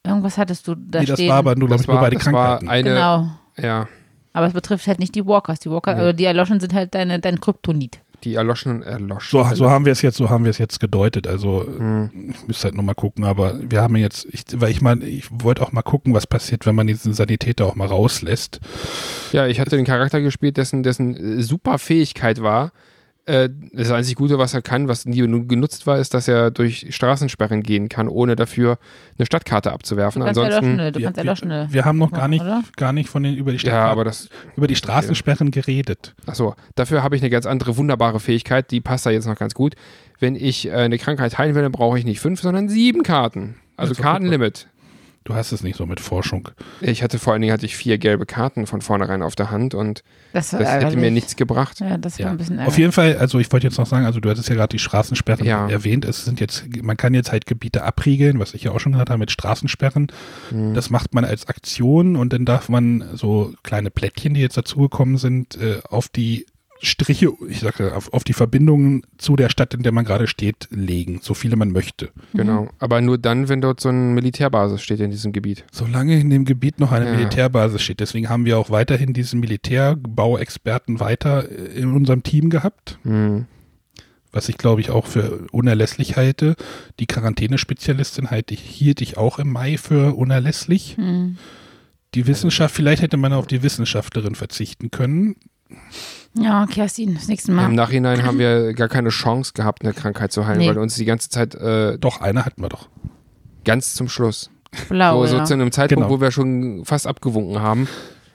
Irgendwas 0.05 0.39
hattest 0.39 0.67
du 0.69 0.75
da 0.75 1.01
Nee, 1.01 1.07
das 1.07 1.19
stehen. 1.19 1.29
war 1.31 1.37
aber 1.39 1.55
nur, 1.57 1.69
glaube 1.69 1.79
Das 1.79 1.83
ich, 1.83 1.89
nur 1.89 2.01
bei 2.01 2.11
den 2.11 2.19
das 2.19 2.33
war 2.33 2.59
Krankheiten. 2.59 2.69
eine. 2.69 2.91
genau. 2.91 3.31
Ja, 3.57 3.89
Aber 4.33 4.47
es 4.47 4.53
betrifft 4.53 4.87
halt 4.87 5.01
nicht 5.01 5.15
die 5.15 5.27
Walkers. 5.27 5.59
Die 5.61 5.71
Walker, 5.71 5.95
Nee. 5.95 6.01
also 6.01 6.13
die 6.13 6.25
Erloschen 6.25 6.61
sind 6.61 6.73
halt 6.75 6.95
deine, 6.95 7.19
dein 7.19 7.41
Kryptonit. 7.41 7.99
Die 8.25 8.35
erloschenen, 8.35 8.83
erloschen. 8.83 9.45
So, 9.45 9.55
so 9.55 9.71
haben 9.71 9.85
wir 9.85 9.93
es 9.93 10.03
jetzt, 10.03 10.17
so 10.17 10.29
haben 10.29 10.45
wir 10.45 10.51
es 10.51 10.59
jetzt 10.59 10.81
gedeutet. 10.81 11.27
Also 11.27 11.65
Hm. 11.67 12.11
ich 12.33 12.47
müsste 12.49 12.65
halt 12.65 12.75
nochmal 12.75 12.95
gucken, 12.97 13.25
aber 13.25 13.55
wir 13.63 13.81
haben 13.81 13.95
jetzt, 13.97 14.27
ich, 14.31 14.43
weil 14.55 14.71
ich 14.71 14.81
meine, 14.81 15.05
ich 15.05 15.29
wollte 15.31 15.63
auch 15.63 15.71
mal 15.73 15.83
gucken, 15.83 16.15
was 16.15 16.27
passiert, 16.27 16.67
wenn 16.67 16.75
man 16.75 16.87
diesen 16.89 17.15
Sanitäter 17.15 17.67
auch 17.67 17.77
mal 17.77 17.87
rauslässt. 17.87 18.61
Ja, 19.33 19.47
ich 19.47 19.61
hatte 19.61 19.77
den 19.77 19.85
Charakter 19.85 20.21
gespielt, 20.21 20.57
dessen, 20.57 20.83
dessen 20.83 21.39
äh, 21.39 21.43
super 21.43 21.79
Fähigkeit 21.79 22.43
war. 22.43 22.73
Äh, 23.29 23.51
das 23.73 23.91
einzig 23.91 24.15
Gute, 24.17 24.39
was 24.39 24.55
er 24.55 24.63
kann, 24.63 24.89
was 24.89 25.05
nie 25.05 25.21
nu- 25.23 25.47
genutzt 25.47 25.87
war, 25.87 25.99
ist, 25.99 26.15
dass 26.15 26.29
er 26.29 26.51
durch 26.51 26.87
Straßensperren 26.91 27.63
gehen 27.63 27.89
kann, 27.89 28.09
ohne 28.09 28.37
dafür 28.37 28.79
eine 29.19 29.27
Stadtkarte 29.27 29.71
abzuwerfen. 29.73 30.21
Du 30.21 30.27
kannst 30.27 30.41
Ansonsten, 30.41 30.79
du 30.79 30.95
wir, 30.99 31.05
kannst 31.05 31.19
erloschene. 31.19 31.67
wir, 31.69 31.75
wir 31.75 31.85
haben 31.85 31.99
noch 31.99 32.11
gar 32.11 32.27
nicht, 32.29 32.41
oder? 32.43 32.63
gar 32.77 32.93
nicht 32.93 33.09
von 33.11 33.23
den 33.23 33.35
über 33.37 33.51
die, 33.53 33.57
ja, 33.59 33.61
Stadt- 33.61 33.91
aber 33.93 34.05
das, 34.05 34.31
über 34.57 34.67
die 34.67 34.77
Straßensperren 34.77 35.51
geredet. 35.51 36.15
achso, 36.27 36.55
dafür 36.75 37.03
habe 37.03 37.17
ich 37.17 37.23
eine 37.23 37.31
ganz 37.31 37.45
andere 37.47 37.77
wunderbare 37.77 38.19
Fähigkeit, 38.19 38.71
die 38.71 38.81
passt 38.81 39.05
da 39.07 39.11
jetzt 39.11 39.27
noch 39.27 39.37
ganz 39.39 39.53
gut. 39.55 39.75
Wenn 40.19 40.35
ich 40.35 40.67
äh, 40.69 40.73
eine 40.73 40.99
Krankheit 40.99 41.37
heilen 41.39 41.55
will, 41.55 41.63
dann 41.63 41.73
brauche 41.73 41.99
ich 41.99 42.05
nicht 42.05 42.21
fünf, 42.21 42.41
sondern 42.41 42.69
sieben 42.69 43.03
Karten. 43.03 43.57
Also 43.77 43.95
Ja, 43.95 44.01
Kartenlimit. 44.03 44.69
Du 45.25 45.35
hast 45.35 45.53
es 45.53 45.63
nicht 45.63 45.77
so 45.77 45.85
mit 45.85 46.01
Forschung. 46.01 46.49
Ich 46.81 47.03
hatte 47.03 47.19
vor 47.19 47.35
allen 47.35 47.43
Dingen 47.43 47.53
hatte 47.53 47.67
ich 47.67 47.77
vier 47.77 47.99
gelbe 47.99 48.25
Karten 48.25 48.67
von 48.67 48.81
vornherein 48.81 49.21
auf 49.23 49.35
der 49.37 49.51
Hand 49.51 49.75
und 49.75 50.03
Das, 50.33 50.51
das 50.51 50.61
hätte 50.61 50.67
mir 50.71 50.85
ärgerlich. 50.87 51.13
nichts 51.13 51.37
gebracht. 51.37 51.81
Ja, 51.81 51.99
das 51.99 52.19
war 52.19 52.27
Ja. 52.27 52.31
ein 52.31 52.39
bisschen 52.39 52.59
Auf 52.61 52.79
jeden 52.79 52.93
Fall, 52.93 53.19
also 53.19 53.39
ich 53.39 53.53
wollte 53.53 53.67
jetzt 53.67 53.77
noch 53.77 53.87
sagen, 53.87 54.07
also 54.07 54.21
du 54.21 54.31
hattest 54.31 54.49
ja 54.49 54.55
gerade 54.55 54.71
die 54.71 54.79
Straßensperren 54.79 55.45
Ja. 55.45 55.69
erwähnt. 55.69 56.07
Es 56.07 56.25
sind 56.25 56.41
jetzt, 56.41 56.65
man 56.83 56.97
kann 56.97 57.13
jetzt 57.13 57.31
halt 57.31 57.45
Gebiete 57.45 57.83
abriegeln, 57.83 58.39
was 58.39 58.55
ich 58.55 58.63
ja 58.65 58.71
auch 58.71 58.81
schon 58.81 58.93
gesagt 58.93 59.11
habe 59.11 59.19
mit 59.19 59.31
Straßensperren. 59.31 60.07
Hm. 60.49 60.73
Das 60.73 60.89
macht 60.89 61.13
man 61.13 61.27
als 61.27 61.47
Aktion 61.47 62.17
und 62.17 62.33
dann 62.33 62.47
darf 62.47 62.71
man 62.71 63.05
so 63.15 63.53
kleine 63.63 63.91
Plättchen, 63.91 64.33
die 64.33 64.41
jetzt 64.41 64.57
dazugekommen 64.57 65.19
sind, 65.19 65.57
äh, 65.61 65.81
auf 65.91 66.09
die 66.09 66.47
Striche, 66.83 67.33
ich 67.49 67.61
sage 67.61 67.95
auf, 67.95 68.13
auf 68.13 68.25
die 68.25 68.33
Verbindungen 68.33 69.03
zu 69.17 69.37
der 69.37 69.49
Stadt, 69.49 69.75
in 69.75 69.83
der 69.83 69.93
man 69.93 70.05
gerade 70.05 70.27
steht, 70.27 70.69
legen, 70.71 71.21
so 71.23 71.35
viele 71.35 71.57
man 71.57 71.71
möchte. 71.71 72.11
Genau. 72.35 72.69
Aber 72.79 73.01
nur 73.01 73.19
dann, 73.19 73.49
wenn 73.49 73.61
dort 73.61 73.81
so 73.81 73.89
eine 73.89 73.99
Militärbasis 73.99 74.83
steht 74.83 75.01
in 75.01 75.11
diesem 75.11 75.33
Gebiet. 75.33 75.65
Solange 75.73 76.19
in 76.19 76.31
dem 76.31 76.45
Gebiet 76.45 76.79
noch 76.79 76.93
eine 76.93 77.07
Ja. 77.07 77.17
Militärbasis 77.17 77.83
steht. 77.83 78.01
Deswegen 78.01 78.29
haben 78.29 78.45
wir 78.45 78.59
auch 78.59 78.71
weiterhin 78.71 79.13
diesen 79.13 79.41
Militärbauexperten 79.41 81.01
weiter 81.01 81.51
äh, 81.51 81.79
in 81.81 81.93
unserem 81.93 82.23
Team 82.23 82.51
gehabt. 82.51 82.99
Hm. 83.03 83.47
was 84.31 84.49
ich 84.49 84.59
glaube 84.59 84.81
ich 84.81 84.91
auch 84.91 85.07
für 85.07 85.47
unerlässlich 85.53 86.17
halte. 86.17 86.55
Die 87.01 87.07
Quarantänespezialistin 87.07 88.31
halte 88.31 88.55
ich, 88.55 88.61
hielt 88.61 89.01
ich 89.01 89.17
auch 89.17 89.39
im 89.39 89.51
Mai 89.51 89.79
für 89.79 90.15
unerlässlich. 90.17 90.97
Hm. 90.97 91.39
Die 92.15 92.27
Wissenschaft, 92.27 92.75
vielleicht 92.75 93.03
hätte 93.03 93.17
man 93.17 93.33
auf 93.33 93.47
die 93.47 93.63
Wissenschaftlerin 93.63 94.35
verzichten 94.35 94.91
können. 94.91 95.37
Ja, 96.35 96.67
Kerstin, 96.67 97.15
das 97.15 97.27
nächste 97.29 97.51
Im 97.51 97.57
Mal. 97.57 97.69
Nachhinein 97.73 98.25
haben 98.25 98.39
wir 98.39 98.73
gar 98.75 98.89
keine 98.89 99.09
Chance 99.09 99.53
gehabt, 99.55 99.83
eine 99.83 99.93
Krankheit 99.93 100.31
zu 100.33 100.47
heilen, 100.47 100.59
Nee. 100.59 100.69
weil 100.69 100.79
uns 100.79 100.95
die 100.95 101.05
ganze 101.05 101.31
Zeit 101.31 101.55
äh, 101.55 101.99
Doch, 101.99 102.21
eine 102.21 102.45
hatten 102.45 102.63
wir 102.63 102.69
doch. 102.69 102.89
ganz 103.65 103.95
zum 103.95 104.09
Schluss. 104.09 104.51
Blau, 104.89 105.23
so, 105.23 105.33
so 105.33 105.37
ja. 105.39 105.45
zu 105.45 105.55
einem 105.55 105.73
Zeitpunkt, 105.73 106.09
Genau. 106.09 106.17
wo 106.17 106.21
wir 106.21 106.31
schon 106.31 106.85
fast 106.85 107.07
abgewunken 107.07 107.61
haben, 107.61 107.89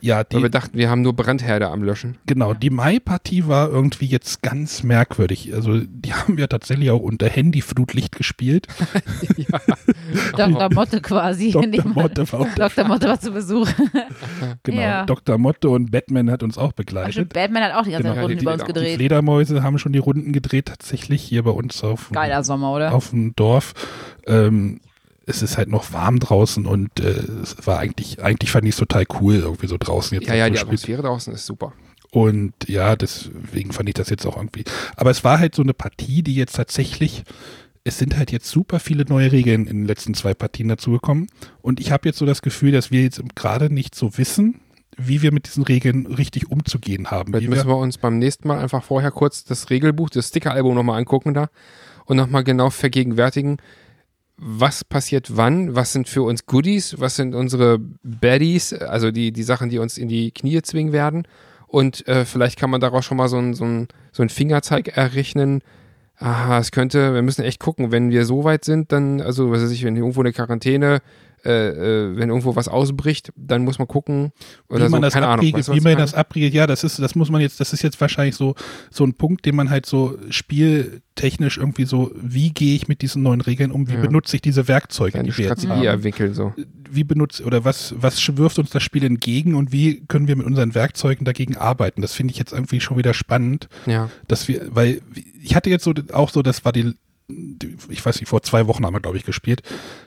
Ja, 0.04 0.18
weil 0.18 0.26
die, 0.26 0.42
wir 0.42 0.50
dachten, 0.50 0.78
wir 0.78 0.90
haben 0.90 1.02
nur 1.02 1.14
Brandherde 1.14 1.70
am 1.70 1.82
Löschen. 1.82 2.18
genau, 2.26 2.54
die 2.54 2.70
Mai-Partie 2.70 3.48
war 3.48 3.70
irgendwie 3.70 4.06
jetzt 4.06 4.42
ganz 4.42 4.84
merkwürdig. 4.84 5.54
Also 5.54 5.80
die 5.80 6.14
haben 6.14 6.36
wir 6.38 6.50
tatsächlich 6.50 6.92
auch 6.92 7.00
unter 7.00 7.30
Handyflutlicht 7.30 8.16
gespielt. 8.18 8.68
Dr. 10.38 10.74
Motte 10.74 11.02
quasi. 11.02 11.52
Dr. 11.52 11.86
Motte 11.88 12.32
war 12.32 12.48
Dr. 12.56 12.86
Motte 12.88 13.08
war 13.08 13.20
zu 13.20 13.32
Besuch. 13.32 13.70
Genau, 14.64 14.82
Ja. 14.82 15.06
Dr. 15.06 15.38
Motte 15.38 15.70
und 15.70 15.92
Batman 15.92 16.30
hat 16.30 16.44
uns 16.44 16.58
auch 16.58 16.72
stimmt, 16.74 16.76
begleitet. 16.76 17.34
Batman 17.34 17.64
hat 17.64 17.74
auch 17.76 17.84
die 17.84 17.92
ganze 17.92 18.10
Genau. 18.10 18.22
Runden 18.22 18.32
Ja, 18.32 18.36
die- 18.40 18.44
über 18.44 18.54
uns 18.54 18.62
die- 18.64 18.68
Die 18.68 18.74
gedreht. 18.74 18.96
Fledermäuse 18.98 19.64
haben 19.64 19.78
schon 19.80 19.94
die 19.94 20.00
Runden 20.00 20.34
gedreht, 20.34 20.66
tatsächlich 20.68 21.22
hier 21.24 21.44
bei 21.44 21.52
uns 21.52 21.84
auf, 21.84 22.08
dem- 22.10 22.16
Geiler 22.16 22.44
Sommer, 22.44 22.74
oder? 22.74 22.94
auf 22.94 23.12
dem 23.12 23.36
Dorf. 23.36 23.74
Ähm, 24.28 24.80
es 25.26 25.42
ist 25.42 25.58
halt 25.58 25.70
noch 25.70 25.94
warm 25.94 26.20
draußen 26.20 26.66
und 26.66 27.00
äh, 27.00 27.24
es 27.42 27.56
war 27.66 27.80
eigentlich, 27.80 28.22
eigentlich 28.22 28.52
fand 28.52 28.66
ich 28.66 28.72
es 28.72 28.78
total 28.78 29.06
cool, 29.22 29.36
irgendwie 29.36 29.68
so 29.68 29.78
draußen 29.78 30.18
jetzt 30.20 30.28
Ja, 30.28 30.36
ja, 30.36 30.46
so 30.46 30.52
die 30.52 30.58
spät. 30.58 30.68
Atmosphäre 30.68 31.02
draußen 31.02 31.34
ist 31.34 31.46
super. 31.46 31.74
Und 32.12 32.54
ja, 32.68 32.96
deswegen 32.96 33.72
fand 33.72 33.90
ich 33.90 33.96
das 33.96 34.10
jetzt 34.10 34.26
auch 34.28 34.38
irgendwie. 34.38 34.66
Aber 34.96 35.10
es 35.10 35.24
war 35.24 35.40
halt 35.40 35.56
so 35.56 35.64
eine 35.64 35.74
Partie, 35.74 36.22
die 36.22 36.36
jetzt 36.36 36.56
tatsächlich, 36.56 37.24
es 37.84 37.98
sind 37.98 38.18
halt 38.18 38.32
jetzt 38.32 38.50
super 38.50 38.80
viele 38.80 39.06
neue 39.06 39.32
Regeln 39.32 39.66
in 39.66 39.78
den 39.78 39.86
letzten 39.86 40.14
zwei 40.14 40.34
Partien 40.36 40.68
dazugekommen. 40.68 41.28
Und 41.62 41.80
ich 41.80 41.92
habe 41.92 42.08
jetzt 42.08 42.20
so 42.20 42.26
das 42.26 42.42
Gefühl, 42.44 42.72
dass 42.72 42.92
wir 42.92 43.02
jetzt 43.02 43.22
gerade 43.34 43.74
nicht 43.74 43.96
so 43.96 44.18
wissen, 44.18 44.60
wie 44.96 45.24
wir 45.24 45.32
mit 45.32 45.48
diesen 45.48 45.64
Regeln 45.64 46.06
richtig 46.06 46.52
umzugehen 46.52 47.10
haben. 47.10 47.34
Vielleicht 47.34 47.50
müssen 47.50 47.68
wir, 47.68 47.76
wir 47.76 47.78
uns 47.78 47.98
beim 47.98 48.20
nächsten 48.20 48.48
Mal 48.48 48.60
einfach 48.60 48.84
vorher 48.84 49.10
kurz 49.10 49.44
das 49.44 49.72
Regelbuch, 49.72 50.12
das 50.12 50.28
Sticker-Album 50.28 50.76
nochmal 50.76 51.00
angucken 51.00 51.34
da 51.34 51.50
und 52.06 52.18
nochmal 52.18 52.44
genau 52.44 52.70
vergegenwärtigen, 52.70 53.58
was 54.38 54.84
passiert 54.84 55.38
wann, 55.38 55.76
was 55.76 55.94
sind 55.94 56.08
für 56.08 56.24
uns 56.24 56.46
Goodies, 56.46 57.00
was 57.00 57.16
sind 57.16 57.36
unsere 57.36 57.80
Baddies, 58.04 58.74
also 58.74 59.12
die, 59.12 59.32
die 59.32 59.44
Sachen, 59.44 59.70
die 59.70 59.80
uns 59.80 59.98
in 59.98 60.08
die 60.08 60.32
Knie 60.32 60.62
zwingen 60.62 60.94
werden. 60.94 61.28
Und 61.68 62.08
äh, 62.08 62.26
vielleicht 62.26 62.60
kann 62.60 62.70
man 62.70 62.82
daraus 62.82 63.06
schon 63.06 63.18
mal 63.18 63.30
so 63.30 63.38
einen 63.38 63.54
so 63.54 63.66
ein, 63.66 63.88
so 64.12 64.22
ein 64.24 64.30
Fingerzeig 64.30 64.96
errechnen. 64.96 65.62
Aha, 66.18 66.60
es 66.60 66.72
könnte, 66.72 67.14
wir 67.14 67.22
müssen 67.22 67.44
echt 67.44 67.60
gucken, 67.60 67.92
wenn 67.92 68.12
wir 68.12 68.26
so 68.26 68.44
weit 68.44 68.64
sind, 68.66 68.92
dann, 68.92 69.22
also 69.22 69.52
was 69.52 69.64
weiß 69.64 69.72
ich, 69.72 69.84
wenn 69.84 69.96
irgendwo 69.96 70.22
eine 70.22 70.32
Quarantäne, 70.32 71.02
äh, 71.46 71.50
äh, 71.70 72.18
wenn 72.18 72.30
irgendwo 72.30 72.56
was 72.56 72.68
ausbricht, 72.68 73.32
dann 73.36 73.64
muss 73.64 73.80
man 73.80 73.88
gucken. 73.88 74.32
Oder 74.70 74.86
wie 74.88 74.90
man 74.90 75.00
so, 75.00 75.02
das 75.02 75.14
keine 75.14 75.28
Ahnung. 75.28 75.40
abriegelt, 75.40 75.68
Weißt 75.68 75.78
wie 75.78 75.82
man 75.84 75.98
das 75.98 76.14
abriegelt, 76.14 76.54
ja, 76.54 76.68
das 76.68 76.84
ist, 76.84 77.00
das 77.00 77.16
muss 77.16 77.30
man 77.30 77.42
jetzt, 77.42 77.60
das 77.60 77.74
ist 77.74 77.82
jetzt 77.82 78.00
wahrscheinlich 78.00 78.36
so, 78.36 78.56
so 78.92 79.04
ein 79.06 79.14
Punkt, 79.16 79.46
den 79.46 79.56
man 79.56 79.70
halt 79.70 79.86
so 79.86 80.18
spieltechnisch 80.30 81.58
irgendwie 81.58 81.86
so, 81.86 82.12
wie 82.16 82.52
gehe 82.52 82.76
ich 82.76 82.88
mit 82.88 83.02
diesen 83.02 83.24
neuen 83.24 83.42
Regeln 83.42 83.72
um, 83.72 83.88
wie 83.90 83.94
Ja. 83.96 84.02
benutze 84.02 84.36
ich 84.36 84.42
diese 84.42 84.68
Werkzeuge, 84.68 85.20
eine 85.20 85.30
die 85.30 85.38
wir 85.38 85.46
jetzt 85.46 85.62
Strategie 85.64 85.88
haben. 85.88 85.96
entwickeln, 85.98 86.34
so. 86.34 86.54
wie 86.90 87.04
benutzt 87.04 87.42
oder 87.46 87.66
was, 87.66 87.94
was 87.98 88.38
wirft 88.38 88.60
uns 88.60 88.70
das 88.70 88.84
Spiel 88.84 89.04
entgegen 89.04 89.56
und 89.56 89.72
wie 89.72 90.06
können 90.08 90.28
wir 90.28 90.36
mit 90.36 90.46
unseren 90.46 90.74
Werkzeugen 90.76 91.26
dagegen 91.26 91.58
arbeiten? 91.58 92.02
Das 92.02 92.14
finde 92.14 92.32
ich 92.32 92.38
jetzt 92.40 92.54
irgendwie 92.54 92.80
schon 92.80 92.98
wieder 92.98 93.14
spannend, 93.14 93.68
Ja. 93.86 94.10
dass 94.28 94.48
wir, 94.48 94.68
weil 94.74 95.02
ich 95.42 95.56
hatte 95.56 95.70
jetzt 95.70 95.84
so 95.84 95.94
auch 96.14 96.30
so, 96.30 96.42
das 96.42 96.64
war 96.66 96.72
die, 96.72 96.84
die 96.84 96.96
ich 97.28 98.06
weiß 98.06 98.20
nicht, 98.20 98.30
vor 98.30 98.42
zwei 98.44 98.68
Wochen 98.68 98.86
haben 98.86 98.94
wir, 98.94 99.00
glaube 99.02 99.18
ich, 99.18 99.24
gespielt. 99.26 99.62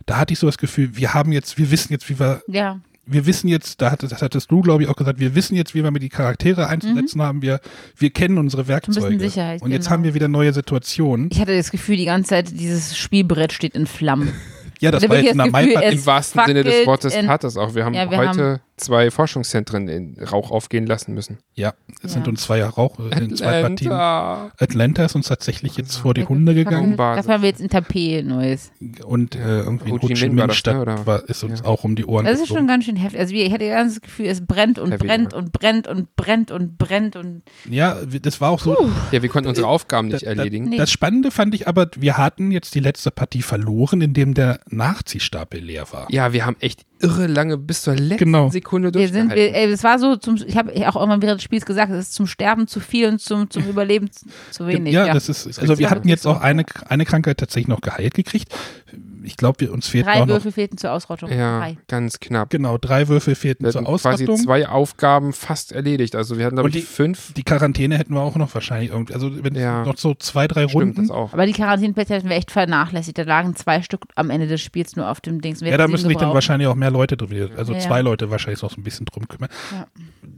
Da 0.07 0.19
hatte 0.19 0.33
ich 0.33 0.39
so 0.39 0.47
das 0.47 0.59
Gefühl, 0.59 0.97
wir 0.97 1.15
haben 1.15 1.33
jetzt, 1.33 1.59
wir 1.59 1.71
wissen 1.71 1.93
jetzt, 1.93 2.09
wie 2.09 2.19
wir, 2.19 2.43
Ja. 2.49 2.81
wir 3.07 3.27
wissen 3.27 3.49
jetzt, 3.49 3.81
da 3.81 3.91
hat, 3.91 4.03
das 4.03 4.21
hattest 4.23 4.51
du, 4.51 4.61
glaube 4.61 4.83
ich, 4.83 4.89
auch 4.89 4.97
gesagt, 4.97 5.19
wir 5.21 5.35
wissen 5.35 5.55
jetzt, 5.57 5.75
wie 5.75 5.83
wir 5.83 5.91
mit 5.91 6.03
die 6.03 6.09
Charaktere 6.09 6.67
einzusetzen 6.69 7.23
haben. 7.23 7.43
Wir, 7.43 7.61
wir 7.97 8.11
kennen 8.11 8.39
unsere 8.39 8.69
Werkzeuge. 8.69 9.19
Sicherheit, 9.19 9.63
und 9.63 9.71
jetzt 9.71 9.85
genau. 9.85 9.93
haben 9.95 10.05
wir 10.05 10.15
wieder 10.15 10.29
neue 10.29 10.53
Situationen. 10.53 11.29
Ich 11.33 11.41
hatte 11.41 11.57
das 11.57 11.71
Gefühl, 11.71 11.97
die 11.97 12.05
ganze 12.05 12.31
Zeit, 12.31 12.51
dieses 12.59 12.97
Spielbrett 12.97 13.53
steht 13.53 13.75
in 13.75 13.87
Flammen. 13.87 14.33
Ja, 14.79 14.91
das 14.91 15.03
Da 15.03 15.09
war 15.09 15.17
wirklich 15.17 15.35
jetzt 15.35 15.47
in 15.47 15.53
der 15.53 15.63
das 15.63 15.73
Gefühl, 15.73 15.93
Im 16.01 16.07
wahrsten 16.07 16.43
Sinne 16.45 16.63
des 16.63 16.87
Wortes 16.87 17.15
tat 17.15 17.45
es 17.45 17.57
auch. 17.57 17.75
Wir 17.75 17.87
haben 17.87 17.95
Ja, 17.95 18.11
wir 18.11 18.19
heute 18.19 18.61
zwei 18.77 19.11
Forschungszentren 19.11 19.89
in 19.89 20.17
Rauch 20.23 20.51
aufgehen 20.51 20.87
lassen 20.87 21.15
müssen. 21.15 21.39
Ja, 21.55 21.73
es 22.03 22.13
sind 22.13 22.27
Ja. 22.27 22.31
uns 22.31 22.43
zwei 22.43 22.63
Rauch, 22.65 22.99
äh, 22.99 23.19
in 23.25 23.35
zwei 23.37 23.63
Partien. 23.63 23.91
Atlanta. 23.93 25.05
Ist 25.05 25.15
uns 25.17 25.29
tatsächlich 25.29 25.77
jetzt 25.77 25.97
vor 25.97 26.15
die 26.15 26.25
Hunde 26.25 26.55
gegangen. 26.55 26.97
Das 26.97 27.29
haben 27.29 27.43
wir 27.43 27.49
jetzt 27.49 27.61
in 27.61 27.69
Tapet 27.71 28.27
Neues. 28.27 28.71
und 29.05 29.35
äh, 29.35 29.61
irgendwie 29.61 29.89
in 29.91 29.95
Ho 29.95 29.99
Chi 29.99 30.09
Ho 30.09 30.15
Chi 30.15 30.29
Minh 30.29 30.39
war 30.39 30.49
das, 30.49 30.57
Stadt 30.57 30.75
ne, 30.77 30.83
oder? 30.83 31.07
war, 31.07 31.29
ist 31.29 31.43
uns 31.45 31.61
Ja. 31.61 31.67
auch 31.67 31.85
um 31.85 31.97
die 31.97 32.05
Ohren 32.05 32.25
Das 32.25 32.35
ist 32.35 32.41
geflogen. 32.43 32.61
schon 32.63 32.69
ganz 32.69 32.85
schön 32.85 32.97
heftig. 32.97 33.19
Also 33.21 33.35
wir- 33.35 33.47
ich 33.47 33.53
hatte 33.53 33.69
ganz 33.69 33.95
das 33.95 34.03
Gefühl, 34.03 34.27
es 34.27 34.45
brennt 34.47 34.79
und 34.79 34.93
Heavy, 34.93 35.07
brennt 35.07 35.33
und 35.35 35.53
brennt 35.53 35.89
und 35.89 36.15
brennt 36.17 36.51
und 36.51 36.77
brennt 36.79 37.17
und 37.17 37.43
Ja, 37.71 37.97
das 38.23 38.41
war 38.41 38.51
auch 38.51 38.61
so. 38.61 38.77
Ja, 39.11 39.23
wir 39.23 39.29
konnten 39.29 39.49
unsere 39.49 39.67
Aufgaben 39.67 40.09
nicht 40.09 40.23
da- 40.27 40.35
da- 40.35 40.39
erledigen. 40.43 40.69
Nee. 40.69 40.77
Das 40.77 40.91
Spannende 40.91 41.31
fand 41.31 41.55
ich 41.55 41.67
aber, 41.69 41.89
wir 41.97 42.19
hatten 42.19 42.51
jetzt 42.51 42.75
die 42.75 42.81
letzte 42.81 43.11
Partie 43.11 43.43
verloren, 43.43 44.01
indem 44.03 44.35
der 44.35 44.61
Nachziehstapel 44.69 45.61
leer 45.61 45.87
war. 45.93 46.07
Ja, 46.11 46.33
wir 46.33 46.45
haben 46.45 46.57
echt 46.61 46.85
irre 47.01 47.27
lange 47.27 47.57
bis 47.59 47.83
zur 47.83 47.95
letzten 47.95 48.17
Genau. 48.25 48.49
Sekunde 48.51 48.66
wir 48.95 49.09
sind, 49.09 49.31
durchgehalten. 49.31 49.55
wir, 49.55 49.55
ey, 49.55 49.73
es 49.73 49.85
war 49.85 49.99
so, 49.99 50.17
zum, 50.17 50.37
ich 50.37 50.57
habe 50.57 50.73
auch 50.89 50.97
irgendwann 50.97 51.23
während 51.23 51.39
des 51.39 51.45
Spiels 51.45 51.65
gesagt, 51.65 51.93
es 51.93 52.09
ist 52.09 52.15
zum 52.15 52.27
Sterben 52.27 52.67
zu 52.67 52.81
viel 52.81 53.09
und 53.09 53.21
zum, 53.21 53.51
zum 53.51 53.67
Überleben 53.69 54.11
zu, 54.51 54.67
wenig. 54.67 54.93
ja, 54.93 55.07
Ja, 55.07 55.15
das 55.15 55.29
ist, 55.29 55.59
also 55.59 55.79
wir 55.79 55.91
hatten 55.91 56.09
jetzt 56.09 56.27
auch 56.27 56.41
eine, 56.41 56.65
eine 56.89 57.05
Krankheit 57.05 57.39
tatsächlich 57.39 57.69
noch 57.69 57.81
geheilt 57.81 58.15
gekriegt. 58.15 58.55
Ich 59.27 59.37
glaube, 59.37 59.61
wir- 59.61 59.73
uns 59.73 59.89
fehlt 59.89 60.07
Drei 60.07 60.21
noch, 60.21 60.29
Würfel 60.29 60.53
fehlten 60.53 60.79
zur 60.79 60.93
Ausrottung. 60.93 61.31
ja, 61.31 61.59
Drei. 61.59 61.79
ganz 61.89 62.21
knapp. 62.21 62.51
genau, 62.51 62.79
drei 62.79 63.09
Würfel 63.09 63.35
fehlten 63.35 63.65
Wir 63.65 63.73
zur 63.73 63.83
hatten 63.83 63.91
quasi 63.97 64.25
Ausrottung. 64.25 64.37
zwei 64.37 64.69
Aufgaben 64.69 65.33
fast 65.33 65.73
erledigt. 65.73 66.15
Also 66.17 66.39
wir 66.39 66.47
hatten, 66.47 66.57
glaube 66.57 66.71
ich, 66.71 66.85
fünf. 66.85 67.33
Die 67.35 67.43
Quarantäne 67.43 67.99
hätten 67.99 68.15
wir 68.15 68.21
auch 68.23 68.37
noch 68.37 68.55
wahrscheinlich 68.55 68.91
irgendwie, 68.91 69.15
also 69.15 69.43
wenn 69.45 69.55
Ja. 69.55 69.85
noch 69.85 69.97
so 69.99 70.15
zwei, 70.15 70.47
drei 70.49 70.69
Stimmt, 70.69 70.75
Runden. 70.75 71.03
das 71.09 71.11
auch. 71.11 71.33
Aber 71.33 71.45
die 71.47 71.53
Quarantäneplätze 71.53 72.15
hätten 72.15 72.29
wir 72.29 72.37
echt 72.37 72.51
vernachlässigt. 72.51 73.19
Da 73.19 73.23
lagen 73.23 73.55
zwei 73.57 73.83
Stück 73.83 74.03
am 74.15 74.31
Ende 74.31 74.47
des 74.47 74.61
Spiels 74.63 74.97
nur 74.97 75.11
auf 75.11 75.21
dem 75.21 75.41
Dings. 75.41 75.61
Wir 75.61 75.71
Ja, 75.71 75.77
da 75.77 75.89
müssen 75.89 76.09
sich 76.09 76.17
dann 76.17 76.33
wahrscheinlich 76.33 76.69
auch 76.69 76.75
mehr 76.75 76.91
Leute 76.91 77.17
drin, 77.17 77.51
also 77.57 77.73
Ja, 77.73 77.79
zwei 77.81 78.03
Leute 78.03 78.31
wahrscheinlich 78.31 78.63
noch 78.63 78.71
so 78.71 78.81
ein 78.81 78.85
bisschen 78.85 79.07
drum 79.07 79.27
kümmern. 79.29 79.51
Ja. 79.73 79.87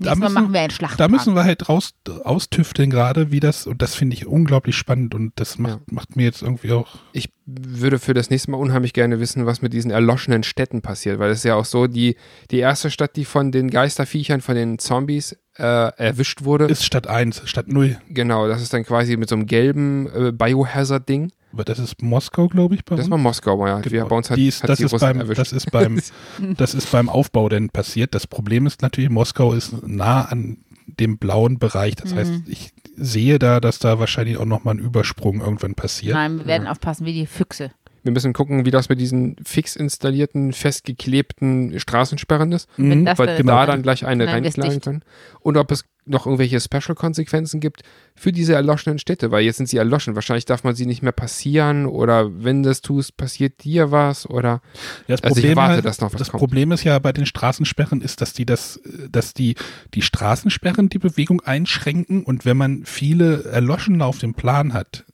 Da 0.00 0.14
müssen, 0.14 0.32
machen 0.34 0.52
wir 0.52 0.60
einen 0.60 0.70
Schlachtplan. 0.70 1.10
da 1.10 1.14
müssen 1.16 1.34
wir 1.34 1.44
halt 1.44 1.68
raus, 1.68 1.92
austüfteln 2.24 2.90
gerade, 2.90 3.30
wie 3.32 3.40
das, 3.40 3.66
und 3.66 3.82
das 3.82 3.94
finde 3.94 4.14
ich 4.14 4.26
unglaublich 4.26 4.76
spannend 4.76 5.14
und 5.14 5.32
das 5.36 5.58
macht, 5.58 5.72
Ja. 5.74 5.80
macht 5.90 6.16
mir 6.16 6.24
jetzt 6.24 6.42
irgendwie 6.42 6.72
auch, 6.72 6.86
Ich 7.12 7.30
würde 7.50 7.98
für 7.98 8.12
das 8.12 8.28
nächste 8.28 8.50
Mal 8.50 8.58
unheimlich 8.58 8.92
gerne 8.92 9.20
wissen, 9.20 9.46
was 9.46 9.62
mit 9.62 9.72
diesen 9.72 9.90
erloschenen 9.90 10.42
Städten 10.42 10.82
passiert, 10.82 11.18
weil 11.18 11.30
es 11.30 11.38
ist 11.38 11.44
ja 11.44 11.54
auch 11.54 11.64
so, 11.64 11.86
die, 11.86 12.16
die 12.50 12.58
erste 12.58 12.90
Stadt, 12.90 13.16
die 13.16 13.24
von 13.24 13.50
den 13.52 13.70
Geisterviechern, 13.70 14.42
von 14.42 14.54
den 14.54 14.78
Zombies 14.78 15.32
äh, 15.56 15.62
erwischt 15.62 16.44
wurde. 16.44 16.66
Ist 16.66 16.84
statt 16.84 17.06
1, 17.06 17.42
statt 17.46 17.68
0. 17.68 17.96
genau, 18.10 18.46
das 18.48 18.60
ist 18.60 18.72
dann 18.74 18.84
quasi 18.84 19.16
mit 19.16 19.28
so 19.30 19.34
einem 19.34 19.46
gelben 19.46 20.06
äh, 20.14 20.32
Biohazard-Ding. 20.32 21.32
Aber 21.52 21.64
das 21.64 21.78
ist 21.78 22.02
Moskau, 22.02 22.48
glaube 22.48 22.74
ich, 22.74 22.84
bei 22.84 22.96
Das 22.96 23.06
uns. 23.06 23.10
war 23.12 23.18
Moskau, 23.18 23.66
ja. 23.66 23.82
Wir, 23.82 23.90
Genau. 23.90 24.08
bei 24.08 24.16
uns 24.16 24.28
hat, 24.30 24.36
die 24.36 24.48
ist, 24.48 24.62
hat 24.62 24.68
das, 24.68 24.80
ist 24.80 24.98
beim, 25.00 25.18
erwischt. 25.20 25.40
das, 25.40 25.52
ist 25.52 25.70
beim, 25.70 25.98
das 26.58 26.74
ist 26.74 26.92
beim 26.92 27.08
Aufbau 27.08 27.48
denn 27.48 27.70
passiert. 27.70 28.14
Das 28.14 28.26
Problem 28.26 28.66
ist 28.66 28.82
natürlich, 28.82 29.08
Moskau 29.08 29.54
ist 29.54 29.86
nah 29.86 30.22
an 30.26 30.58
dem 30.86 31.16
blauen 31.16 31.58
Bereich. 31.58 31.96
Das 31.96 32.14
heißt, 32.14 32.32
ich 32.46 32.72
sehe 32.98 33.38
da, 33.38 33.60
dass 33.60 33.78
da 33.78 33.98
wahrscheinlich 33.98 34.36
auch 34.36 34.44
nochmal 34.44 34.74
ein 34.74 34.80
Übersprung 34.80 35.40
irgendwann 35.40 35.74
passiert. 35.74 36.14
Nein, 36.14 36.38
wir 36.38 36.46
werden 36.46 36.66
aufpassen 36.66 37.06
wie 37.06 37.12
die 37.12 37.26
Füchse. 37.26 37.70
Wir 38.02 38.12
müssen 38.12 38.32
gucken, 38.32 38.64
wie 38.64 38.70
das 38.70 38.88
mit 38.88 39.00
diesen 39.00 39.36
fix 39.44 39.76
installierten, 39.76 40.52
festgeklebten 40.52 41.78
Straßensperren 41.78 42.52
ist. 42.52 42.68
Das 42.76 43.18
weil 43.18 43.26
dann- 43.36 43.46
da 43.46 43.66
dann 43.66 43.82
gleich 43.82 44.06
eine 44.06 44.26
reinklagen 44.26 44.80
können. 44.80 45.02
Und 45.40 45.56
ob 45.56 45.70
es 45.70 45.84
noch 46.06 46.24
irgendwelche 46.24 46.58
Special-Konsequenzen 46.58 47.60
gibt 47.60 47.82
für 48.14 48.32
diese 48.32 48.54
erloschenen 48.54 48.98
Städte, 48.98 49.30
weil 49.30 49.44
jetzt 49.44 49.58
sind 49.58 49.68
sie 49.68 49.76
erloschen. 49.76 50.14
Wahrscheinlich 50.14 50.46
darf 50.46 50.64
man 50.64 50.74
sie 50.74 50.86
nicht 50.86 51.02
mehr 51.02 51.12
passieren 51.12 51.84
oder 51.84 52.42
wenn 52.42 52.62
du 52.62 52.70
das 52.70 52.80
tust, 52.80 53.18
passiert 53.18 53.62
dir 53.62 53.90
was 53.90 54.28
oder 54.28 54.62
Ja, 55.06 55.16
Das 55.16 55.22
Also 55.24 55.36
ich 55.36 55.42
Problem, 55.42 55.50
erwarte, 55.58 55.74
halt, 55.74 55.84
dass 55.84 56.00
noch 56.00 56.12
was 56.14 56.18
das 56.18 56.30
kommt. 56.30 56.40
Problem 56.40 56.72
ist 56.72 56.82
ja 56.84 56.98
bei 56.98 57.12
den 57.12 57.26
Straßensperren 57.26 58.00
ist, 58.00 58.22
dass 58.22 58.32
die 58.32 58.46
das, 58.46 58.80
dass 59.10 59.34
die, 59.34 59.54
die 59.92 60.00
Straßensperren 60.02 60.88
die 60.88 60.98
Bewegung 60.98 61.42
einschränken 61.42 62.24
und 62.24 62.46
wenn 62.46 62.56
man 62.56 62.84
viele 62.86 63.44
Erloschene 63.44 64.02
auf 64.04 64.18
dem 64.18 64.32
Plan 64.32 64.72
hat, 64.72 65.04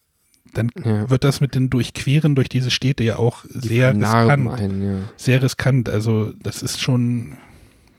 dann 0.55 0.71
Ja. 0.85 1.09
wird 1.11 1.25
das 1.25 1.41
mit 1.41 1.55
den 1.55 1.71
Durchqueren 1.71 2.35
durch 2.35 2.49
diese 2.49 2.71
Städte 2.71 3.05
ja 3.05 3.17
auch 3.17 3.45
sehr 3.49 3.93
Narben 3.95 4.49
riskant. 4.49 4.73
ein. 4.73 4.83
Ja. 4.83 4.99
Sehr 5.17 5.43
riskant. 5.43 5.89
Also 5.89 6.33
das 6.43 6.63
ist 6.63 6.81
schon, 6.81 7.37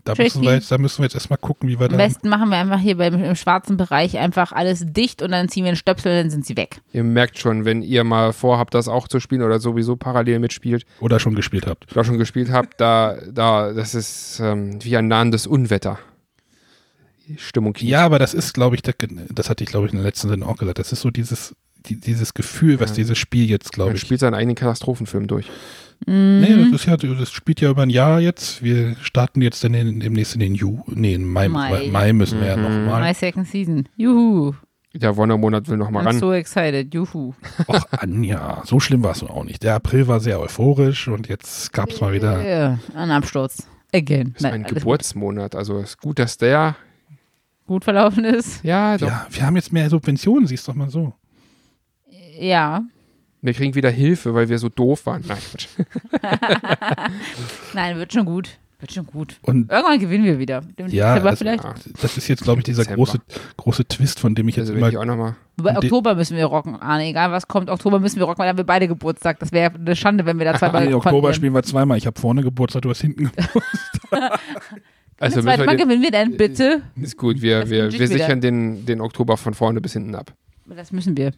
da 0.04 0.14
müssen 0.18 0.42
wir 0.44 0.54
jetzt, 0.54 0.72
da 0.72 0.78
müssen 0.78 1.00
wir 1.00 1.06
jetzt 1.06 1.16
erstmal 1.16 1.38
gucken, 1.40 1.68
wie 1.68 1.80
wir 1.80 1.86
Am 1.88 1.92
da. 1.94 1.98
besten 1.98 2.30
machen 2.30 2.50
wir 2.50 2.58
einfach 2.58 2.80
hier 2.80 2.98
beim, 2.98 3.16
im 3.24 3.36
schwarzen 3.36 3.76
Bereich 3.78 4.18
einfach 4.18 4.52
alles 4.52 4.84
dicht 4.86 5.22
und 5.22 5.32
dann 5.32 5.50
ziehen 5.50 5.64
wir 5.64 5.70
einen 5.70 5.78
Stöpsel 5.78 6.12
und 6.12 6.18
dann 6.24 6.30
sind 6.30 6.46
sie 6.46 6.56
weg. 6.58 6.82
Ihr 6.94 7.04
merkt 7.04 7.40
schon, 7.40 7.66
wenn 7.66 7.82
ihr 7.82 8.04
mal 8.04 8.32
vorhabt, 8.34 8.74
das 8.74 8.88
auch 8.88 9.08
zu 9.08 9.20
spielen 9.20 9.42
oder 9.42 9.60
sowieso 9.60 9.96
parallel 9.96 10.40
mitspielt, 10.40 10.86
Oder 11.00 11.20
schon 11.20 11.34
gespielt 11.36 11.66
habt. 11.68 11.92
oder 11.92 12.04
schon 12.04 12.18
gespielt 12.20 12.52
habt, 12.52 12.80
da, 12.80 13.16
da, 13.32 13.74
das 13.74 13.96
ist 13.96 14.40
ähm, 14.44 14.78
wie 14.84 14.96
ein 14.98 15.08
nahendes 15.08 15.48
Unwetter. 15.48 15.98
Die 17.28 17.40
Stimmung 17.40 17.74
kippt. 17.74 17.90
Ja, 17.90 18.06
aber 18.06 18.20
das 18.20 18.36
ist, 18.36 18.54
glaube 18.54 18.76
ich, 18.76 18.84
das, 18.84 18.94
das 19.34 19.50
hatte 19.50 19.64
ich, 19.64 19.70
glaube 19.72 19.88
ich, 19.88 19.94
in 19.94 19.98
der 19.98 20.06
letzten 20.06 20.30
Sendung 20.30 20.48
auch 20.48 20.58
gesagt. 20.58 20.78
Das 20.78 20.92
ist 20.92 21.02
so 21.02 21.10
dieses, 21.10 21.56
die, 21.90 22.00
dieses 22.00 22.34
Gefühl, 22.34 22.80
was 22.80 22.92
Ja. 22.92 22.96
dieses 22.98 23.18
Spiel 23.18 23.50
jetzt, 23.50 23.72
glaube 23.72 23.90
Man 23.92 23.96
ich, 23.96 24.02
spielt 24.02 24.20
seinen 24.20 24.34
eigenen 24.34 24.56
Katastrophenfilm 24.56 25.28
durch. 25.28 25.50
Nee, 26.06 26.50
Mhm. 26.50 26.72
das 26.72 26.82
ist 26.82 26.88
ja, 26.88 26.98
das 26.98 27.32
spielt 27.32 27.62
ja 27.62 27.70
über 27.70 27.84
ein 27.84 27.90
Jahr 27.90 28.20
jetzt. 28.20 28.62
Wir 28.62 28.96
starten 29.02 29.42
jetzt 29.42 29.64
dann 29.64 29.74
in, 29.74 30.00
demnächst 30.02 30.34
in 30.34 30.42
den 30.42 30.54
Ju, 30.56 30.80
nee, 30.88 31.14
in 31.14 31.26
Mai, 31.26 31.48
Mai. 31.48 31.70
Mai. 31.70 31.88
Mai 31.90 32.14
müssen 32.14 32.40
wir 32.42 32.48
ja 32.48 32.58
Mhm. 32.58 32.64
nochmal. 32.64 33.02
My 33.02 33.14
second 33.14 33.48
season. 33.48 33.88
Juhu. 33.96 34.54
Der 34.94 35.16
Wonnermonat 35.18 35.68
will 35.68 35.78
noch 35.78 35.90
mal 35.90 36.04
I'm 36.04 36.08
ran. 36.08 36.20
so 36.20 36.32
excited. 36.34 36.94
Juhu. 36.94 37.34
Ach, 37.68 37.86
Anja, 37.92 38.62
so 38.66 38.80
schlimm 38.80 39.04
war 39.04 39.12
es 39.12 39.22
nun 39.22 39.30
auch 39.32 39.44
nicht. 39.44 39.64
Der 39.64 39.76
April 39.76 40.08
war 40.08 40.20
sehr 40.22 40.40
euphorisch 40.40 41.08
und 41.10 41.28
jetzt 41.28 41.72
gab 41.74 41.90
es 41.90 42.00
mal 42.02 42.14
wieder. 42.14 42.42
Ja, 42.46 42.80
ein 42.94 43.12
Absturz. 43.12 43.68
Again. 43.94 44.34
ist 44.36 44.42
Nein, 44.44 44.54
ein 44.54 44.64
Geburtsmonat, 44.64 45.56
also 45.56 45.80
ist 45.80 45.98
gut, 46.02 46.20
dass 46.20 46.38
der, 46.38 46.76
gut 47.66 47.84
verlaufen 47.86 48.26
ist. 48.26 48.64
ja, 48.64 48.98
doch, 48.98 49.08
Ja, 49.08 49.28
wir 49.32 49.46
haben 49.46 49.56
jetzt 49.56 49.72
mehr 49.74 49.90
Subventionen, 49.90 50.48
siehst 50.48 50.68
doch 50.68 50.76
mal 50.76 50.90
so. 50.90 51.14
Ja. 52.40 52.84
wir 53.42 53.54
kriegen 53.54 53.76
wieder 53.76 53.90
Hilfe, 53.90 54.34
weil 54.34 54.50
wir 54.50 54.58
so 54.60 54.70
doof 54.70 55.06
waren. 55.06 55.24
Nein. 55.28 55.38
Nein, 57.74 57.98
wird 57.98 58.14
schon 58.14 58.26
gut. 58.26 58.58
Wird 58.80 58.92
schon 58.92 59.06
gut. 59.08 59.38
Und 59.42 59.72
Irgendwann 59.72 60.00
gewinnen 60.00 60.26
wir 60.26 60.38
wieder. 60.38 60.62
Im 60.76 60.88
ja, 60.90 61.18
Dezember 61.18 61.56
das, 61.56 61.90
das 62.02 62.18
ist 62.18 62.28
jetzt, 62.28 62.44
glaube 62.44 62.60
ich, 62.60 62.66
dieser 62.66 62.84
Dezember. 62.84 62.98
große, 63.06 63.20
große 63.56 63.86
Twist, 63.88 64.20
von 64.20 64.36
dem 64.36 64.50
ich 64.50 64.58
jetzt 64.58 64.64
Also 64.70 64.74
immer 64.78 64.90
ich 64.90 64.98
auch 64.98 65.06
noch 65.06 65.16
mal, 65.16 65.36
Wobei 65.58 65.78
Oktober 65.78 66.14
müssen 66.16 66.36
wir 66.36 66.46
rocken, 66.46 66.76
Arne. 66.76 67.06
Egal 67.06 67.32
was 67.32 67.48
kommt, 67.48 67.70
Oktober 67.70 68.00
müssen 68.00 68.18
wir 68.20 68.26
rocken, 68.26 68.40
weil 68.40 68.48
dann 68.48 68.54
haben 68.54 68.58
wir 68.58 68.66
beide 68.66 68.88
Geburtstag. 68.90 69.40
Das 69.40 69.54
wäre 69.54 69.74
eine 69.74 69.96
Schande, 69.96 70.26
wenn 70.26 70.38
wir 70.40 70.46
da 70.46 70.58
zweimal 70.60 70.86
Nee, 70.86 70.94
Oktober 70.94 71.12
verlieren. 71.12 71.34
spielen 71.36 71.54
wir 71.54 71.64
zweimal. 71.64 71.98
Ich 71.98 72.06
habe 72.06 72.20
vorne 72.20 72.44
Geburtstag, 72.44 72.82
du 72.82 72.90
hast 72.90 73.00
hinten 73.02 73.32
Geburtstag. 73.32 74.40
also 75.20 75.36
das 75.38 75.46
zweite 75.46 75.62
wir 75.62 75.66
Mal 75.66 75.78
den, 75.78 75.88
gewinnen 75.88 76.04
wir 76.04 76.12
denn, 76.12 76.36
bitte. 76.36 76.82
ist 77.02 77.18
gut, 77.18 77.42
wir, 77.42 77.62
Das 77.62 77.70
wir, 77.70 77.92
wir 77.92 78.08
sichern 78.08 78.42
den, 78.42 78.86
den 78.86 79.00
Oktober 79.00 79.38
von 79.38 79.54
vorne 79.54 79.80
bis 79.80 79.94
hinten 79.94 80.16
ab. 80.16 80.34
Das 80.66 80.92
müssen 80.92 81.16
wir. 81.16 81.32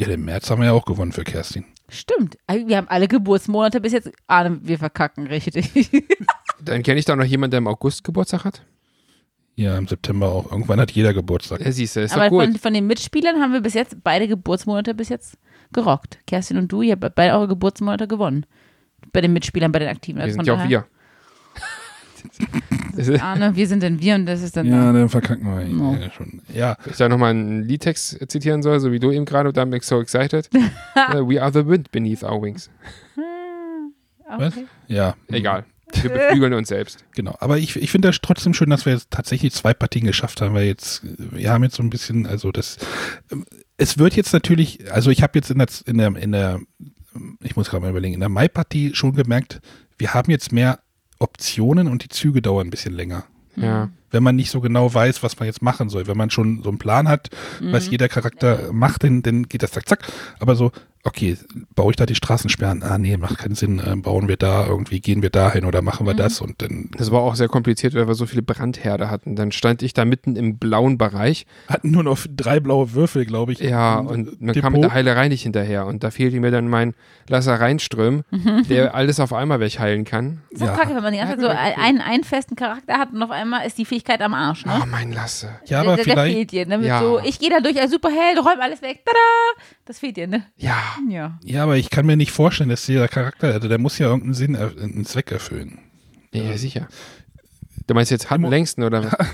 Ja, 0.00 0.06
den 0.06 0.24
März 0.24 0.50
haben 0.50 0.60
wir 0.60 0.66
ja 0.66 0.72
auch 0.72 0.84
gewonnen 0.84 1.12
für 1.12 1.24
Kerstin. 1.24 1.64
Stimmt. 1.88 2.36
Also 2.46 2.68
Wir 2.68 2.76
haben 2.76 2.88
alle 2.88 3.08
Geburtsmonate 3.08 3.80
bis 3.80 3.92
jetzt. 3.92 4.10
Arne, 4.26 4.58
wir 4.62 4.78
verkacken 4.78 5.26
richtig. 5.26 5.72
Dann 6.60 6.82
kenne 6.82 6.98
ich 6.98 7.04
da 7.04 7.16
noch 7.16 7.24
jemanden, 7.24 7.52
der 7.52 7.58
im 7.58 7.66
August 7.66 8.04
Geburtstag 8.04 8.44
hat. 8.44 8.62
Ja, 9.56 9.76
im 9.76 9.88
September 9.88 10.28
auch. 10.28 10.52
Irgendwann 10.52 10.78
hat 10.80 10.92
jeder 10.92 11.12
Geburtstag. 11.12 11.60
Ja, 11.64 11.72
siehst 11.72 11.96
du, 11.96 12.00
ist 12.02 12.12
doch 12.14 12.20
Aber 12.20 12.28
gut. 12.30 12.44
von, 12.44 12.56
von 12.56 12.74
den 12.74 12.86
Mitspielern 12.86 13.40
haben 13.40 13.52
wir 13.52 13.60
bis 13.60 13.74
jetzt 13.74 13.96
beide 14.04 14.28
Geburtsmonate 14.28 14.94
bis 14.94 15.08
jetzt 15.08 15.36
gerockt. 15.72 16.18
Kerstin 16.26 16.58
und 16.58 16.70
du, 16.70 16.82
ihr 16.82 16.92
habt 17.00 17.14
beide 17.16 17.32
eure 17.34 17.48
Geburtsmonate 17.48 18.06
gewonnen. 18.06 18.46
Bei 19.12 19.20
den 19.20 19.32
Mitspielern, 19.32 19.72
bei 19.72 19.80
den 19.80 19.88
Aktiven. 19.88 20.18
Wir 20.18 20.24
Also 20.24 20.34
sind 20.34 20.46
von 20.46 20.58
ja 20.60 20.64
auch 20.64 20.68
wir. 20.68 20.86
Das 22.98 23.08
ist- 23.08 23.22
Arne, 23.22 23.54
wir 23.54 23.66
sind 23.68 23.82
denn 23.82 24.00
wir 24.00 24.14
und 24.16 24.26
das 24.26 24.42
ist 24.42 24.56
dann. 24.56 24.66
Ja, 24.66 24.92
dann 24.92 25.08
verkacken 25.08 25.44
wir 25.46 25.64
ihn. 25.64 25.78
No. 25.78 25.94
Ja, 26.00 26.10
schon. 26.10 26.42
Ja, 26.52 26.76
Wenn 26.84 26.90
ich 26.92 26.98
da 26.98 27.08
nochmal 27.08 27.30
einen 27.30 27.62
Liedtext 27.62 28.18
zitieren 28.28 28.62
soll, 28.62 28.80
so 28.80 28.90
wie 28.92 28.98
du 28.98 29.10
eben 29.12 29.24
gerade, 29.24 29.52
bin 29.52 29.72
ich 29.72 29.84
so 29.84 30.00
excited. 30.00 30.48
Uh, 30.54 30.58
We 31.28 31.40
are 31.42 31.52
the 31.52 31.66
wind 31.66 31.90
beneath 31.92 32.22
our 32.24 32.42
wings. 32.42 32.68
was? 34.28 34.52
Okay. 34.56 34.66
Ja. 34.88 35.14
Egal. 35.28 35.64
Wir 36.02 36.10
beflügeln 36.10 36.52
uns 36.52 36.68
selbst. 36.68 37.02
Genau, 37.14 37.34
aber 37.40 37.56
ich, 37.56 37.74
ich 37.76 37.90
finde 37.90 38.08
das 38.08 38.20
trotzdem 38.20 38.52
schön, 38.52 38.68
dass 38.68 38.84
wir 38.84 38.92
jetzt 38.92 39.10
tatsächlich 39.10 39.54
zwei 39.54 39.72
Partien 39.72 40.04
geschafft 40.04 40.42
haben, 40.42 40.54
weil 40.54 40.66
jetzt, 40.66 41.00
wir 41.16 41.50
haben 41.50 41.62
jetzt 41.62 41.76
so 41.76 41.82
ein 41.82 41.88
bisschen, 41.88 42.26
also 42.26 42.52
das, 42.52 42.76
ähm, 43.32 43.46
es 43.78 43.96
wird 43.96 44.14
jetzt 44.14 44.34
natürlich, 44.34 44.92
also 44.92 45.10
ich 45.10 45.22
habe 45.22 45.38
jetzt 45.38 45.50
in 45.50 45.56
der, 45.58 45.68
in 45.86 45.96
der, 45.96 46.16
in 46.16 46.32
der, 46.32 46.60
ich 47.42 47.56
muss 47.56 47.70
gerade 47.70 47.80
mal 47.84 47.88
überlegen, 47.90 48.12
in 48.12 48.20
der 48.20 48.28
Mai-Partie 48.28 48.94
schon 48.94 49.14
gemerkt, 49.14 49.60
wir 49.96 50.12
haben 50.12 50.30
jetzt 50.30 50.52
mehr 50.52 50.78
Optionen 51.18 51.88
und 51.88 52.04
die 52.04 52.08
Züge 52.08 52.42
dauern 52.42 52.68
ein 52.68 52.70
bisschen 52.70 52.94
länger. 52.94 53.24
Ja. 53.56 53.90
Wenn 54.10 54.22
man 54.22 54.36
nicht 54.36 54.50
so 54.50 54.60
genau 54.60 54.92
weiß, 54.92 55.22
was 55.22 55.38
man 55.38 55.46
jetzt 55.46 55.62
machen 55.62 55.88
soll. 55.88 56.06
Wenn 56.06 56.16
man 56.16 56.30
schon 56.30 56.62
so 56.62 56.68
einen 56.70 56.78
Plan 56.78 57.08
hat, 57.08 57.28
was 57.60 57.90
jeder 57.90 58.08
Charakter 58.08 58.72
macht, 58.72 59.04
dann, 59.04 59.22
dann 59.22 59.44
geht 59.44 59.62
das 59.62 59.72
zack, 59.72 59.88
zack. 59.88 60.12
Aber 60.38 60.54
so, 60.54 60.70
okay, 61.08 61.36
baue 61.74 61.90
ich 61.92 61.96
da 61.96 62.06
die 62.06 62.14
Straßensperren? 62.14 62.82
Ah, 62.82 62.98
nee, 62.98 63.16
macht 63.16 63.38
keinen 63.38 63.54
Sinn. 63.54 63.80
Äh, 63.80 63.96
bauen 63.96 64.28
wir 64.28 64.36
da 64.36 64.66
irgendwie, 64.66 65.00
gehen 65.00 65.22
wir 65.22 65.30
dahin 65.30 65.64
oder 65.64 65.82
machen 65.82 66.06
wir 66.06 66.14
das? 66.14 66.40
Und 66.40 66.62
dann 66.62 66.90
Das 66.96 67.10
war 67.10 67.20
auch 67.20 67.34
sehr 67.34 67.48
kompliziert, 67.48 67.94
weil 67.94 68.06
wir 68.06 68.14
so 68.14 68.26
viele 68.26 68.42
Brandherde 68.42 69.10
hatten. 69.10 69.34
Dann 69.34 69.50
stand 69.52 69.82
ich 69.82 69.92
da 69.94 70.04
mitten 70.04 70.36
im 70.36 70.58
blauen 70.58 70.98
Bereich. 70.98 71.46
hatten 71.68 71.90
nur 71.90 72.04
noch 72.04 72.18
drei 72.30 72.60
blaue 72.60 72.92
Würfel, 72.94 73.24
glaube 73.26 73.52
ich. 73.52 73.58
Ja, 73.58 73.98
und 73.98 74.40
man 74.40 74.54
Depot. 74.54 74.62
kam 74.62 74.72
mit 74.74 74.82
der 74.84 74.92
Heilerei 74.94 75.28
nicht 75.28 75.42
hinterher. 75.42 75.86
Und 75.86 76.04
da 76.04 76.10
fehlte 76.10 76.38
mir 76.40 76.50
dann 76.50 76.68
mein 76.68 76.94
Lassereinström, 77.28 78.22
der 78.68 78.94
alles 78.94 79.20
auf 79.20 79.32
einmal 79.32 79.60
wegheilen 79.60 80.04
kann. 80.04 80.42
So 80.52 80.64
Ja. 80.66 80.72
kacke, 80.76 80.94
wenn 80.94 81.02
man 81.02 81.12
die 81.12 81.18
ganze 81.18 81.36
Zeit 81.38 81.40
so 81.40 81.48
einen, 81.82 82.00
einen 82.00 82.24
festen 82.24 82.56
Charakter 82.56 82.98
hat 82.98 83.12
und 83.12 83.22
auf 83.22 83.30
einmal 83.30 83.66
ist 83.66 83.78
die 83.78 83.84
Fähigkeit 83.84 84.20
am 84.20 84.34
Arsch, 84.34 84.66
ne? 84.66 84.72
Oh, 84.82 84.86
mein 84.90 85.12
Lasse. 85.12 85.50
Ja, 85.66 85.80
aber 85.80 85.96
der, 85.96 86.04
der 86.04 86.14
vielleicht, 86.14 86.34
fehlt 86.36 86.52
dir, 86.52 86.66
ne? 86.66 86.84
Ja. 86.86 87.00
so, 87.00 87.20
ich 87.24 87.38
gehe 87.38 87.50
da 87.50 87.60
durch 87.60 87.80
als 87.80 87.90
Superheld, 87.90 88.38
räum 88.38 88.60
alles 88.60 88.82
weg, 88.82 89.00
tada! 89.04 89.18
Das 89.88 90.00
fehlt 90.00 90.18
dir, 90.18 90.26
ne? 90.26 90.44
Ja. 90.58 90.98
Ja. 91.08 91.38
ja, 91.42 91.62
aber 91.62 91.78
ich 91.78 91.88
kann 91.88 92.04
mir 92.04 92.18
nicht 92.18 92.30
vorstellen, 92.30 92.68
dass 92.68 92.84
dieser 92.84 93.08
Charakter, 93.08 93.54
also 93.54 93.68
der 93.68 93.78
muss 93.78 93.96
ja 93.98 94.08
irgendeinen 94.08 94.34
Sinn, 94.34 94.54
einen 94.54 95.06
Zweck 95.06 95.32
erfüllen. 95.32 95.78
Ja, 96.30 96.58
sicher. 96.58 96.88
Du 97.86 97.94
meinst 97.94 98.10
jetzt 98.10 98.28
Harten 98.28 98.44
längsten 98.44 98.82
oder 98.82 99.04
was? 99.04 99.14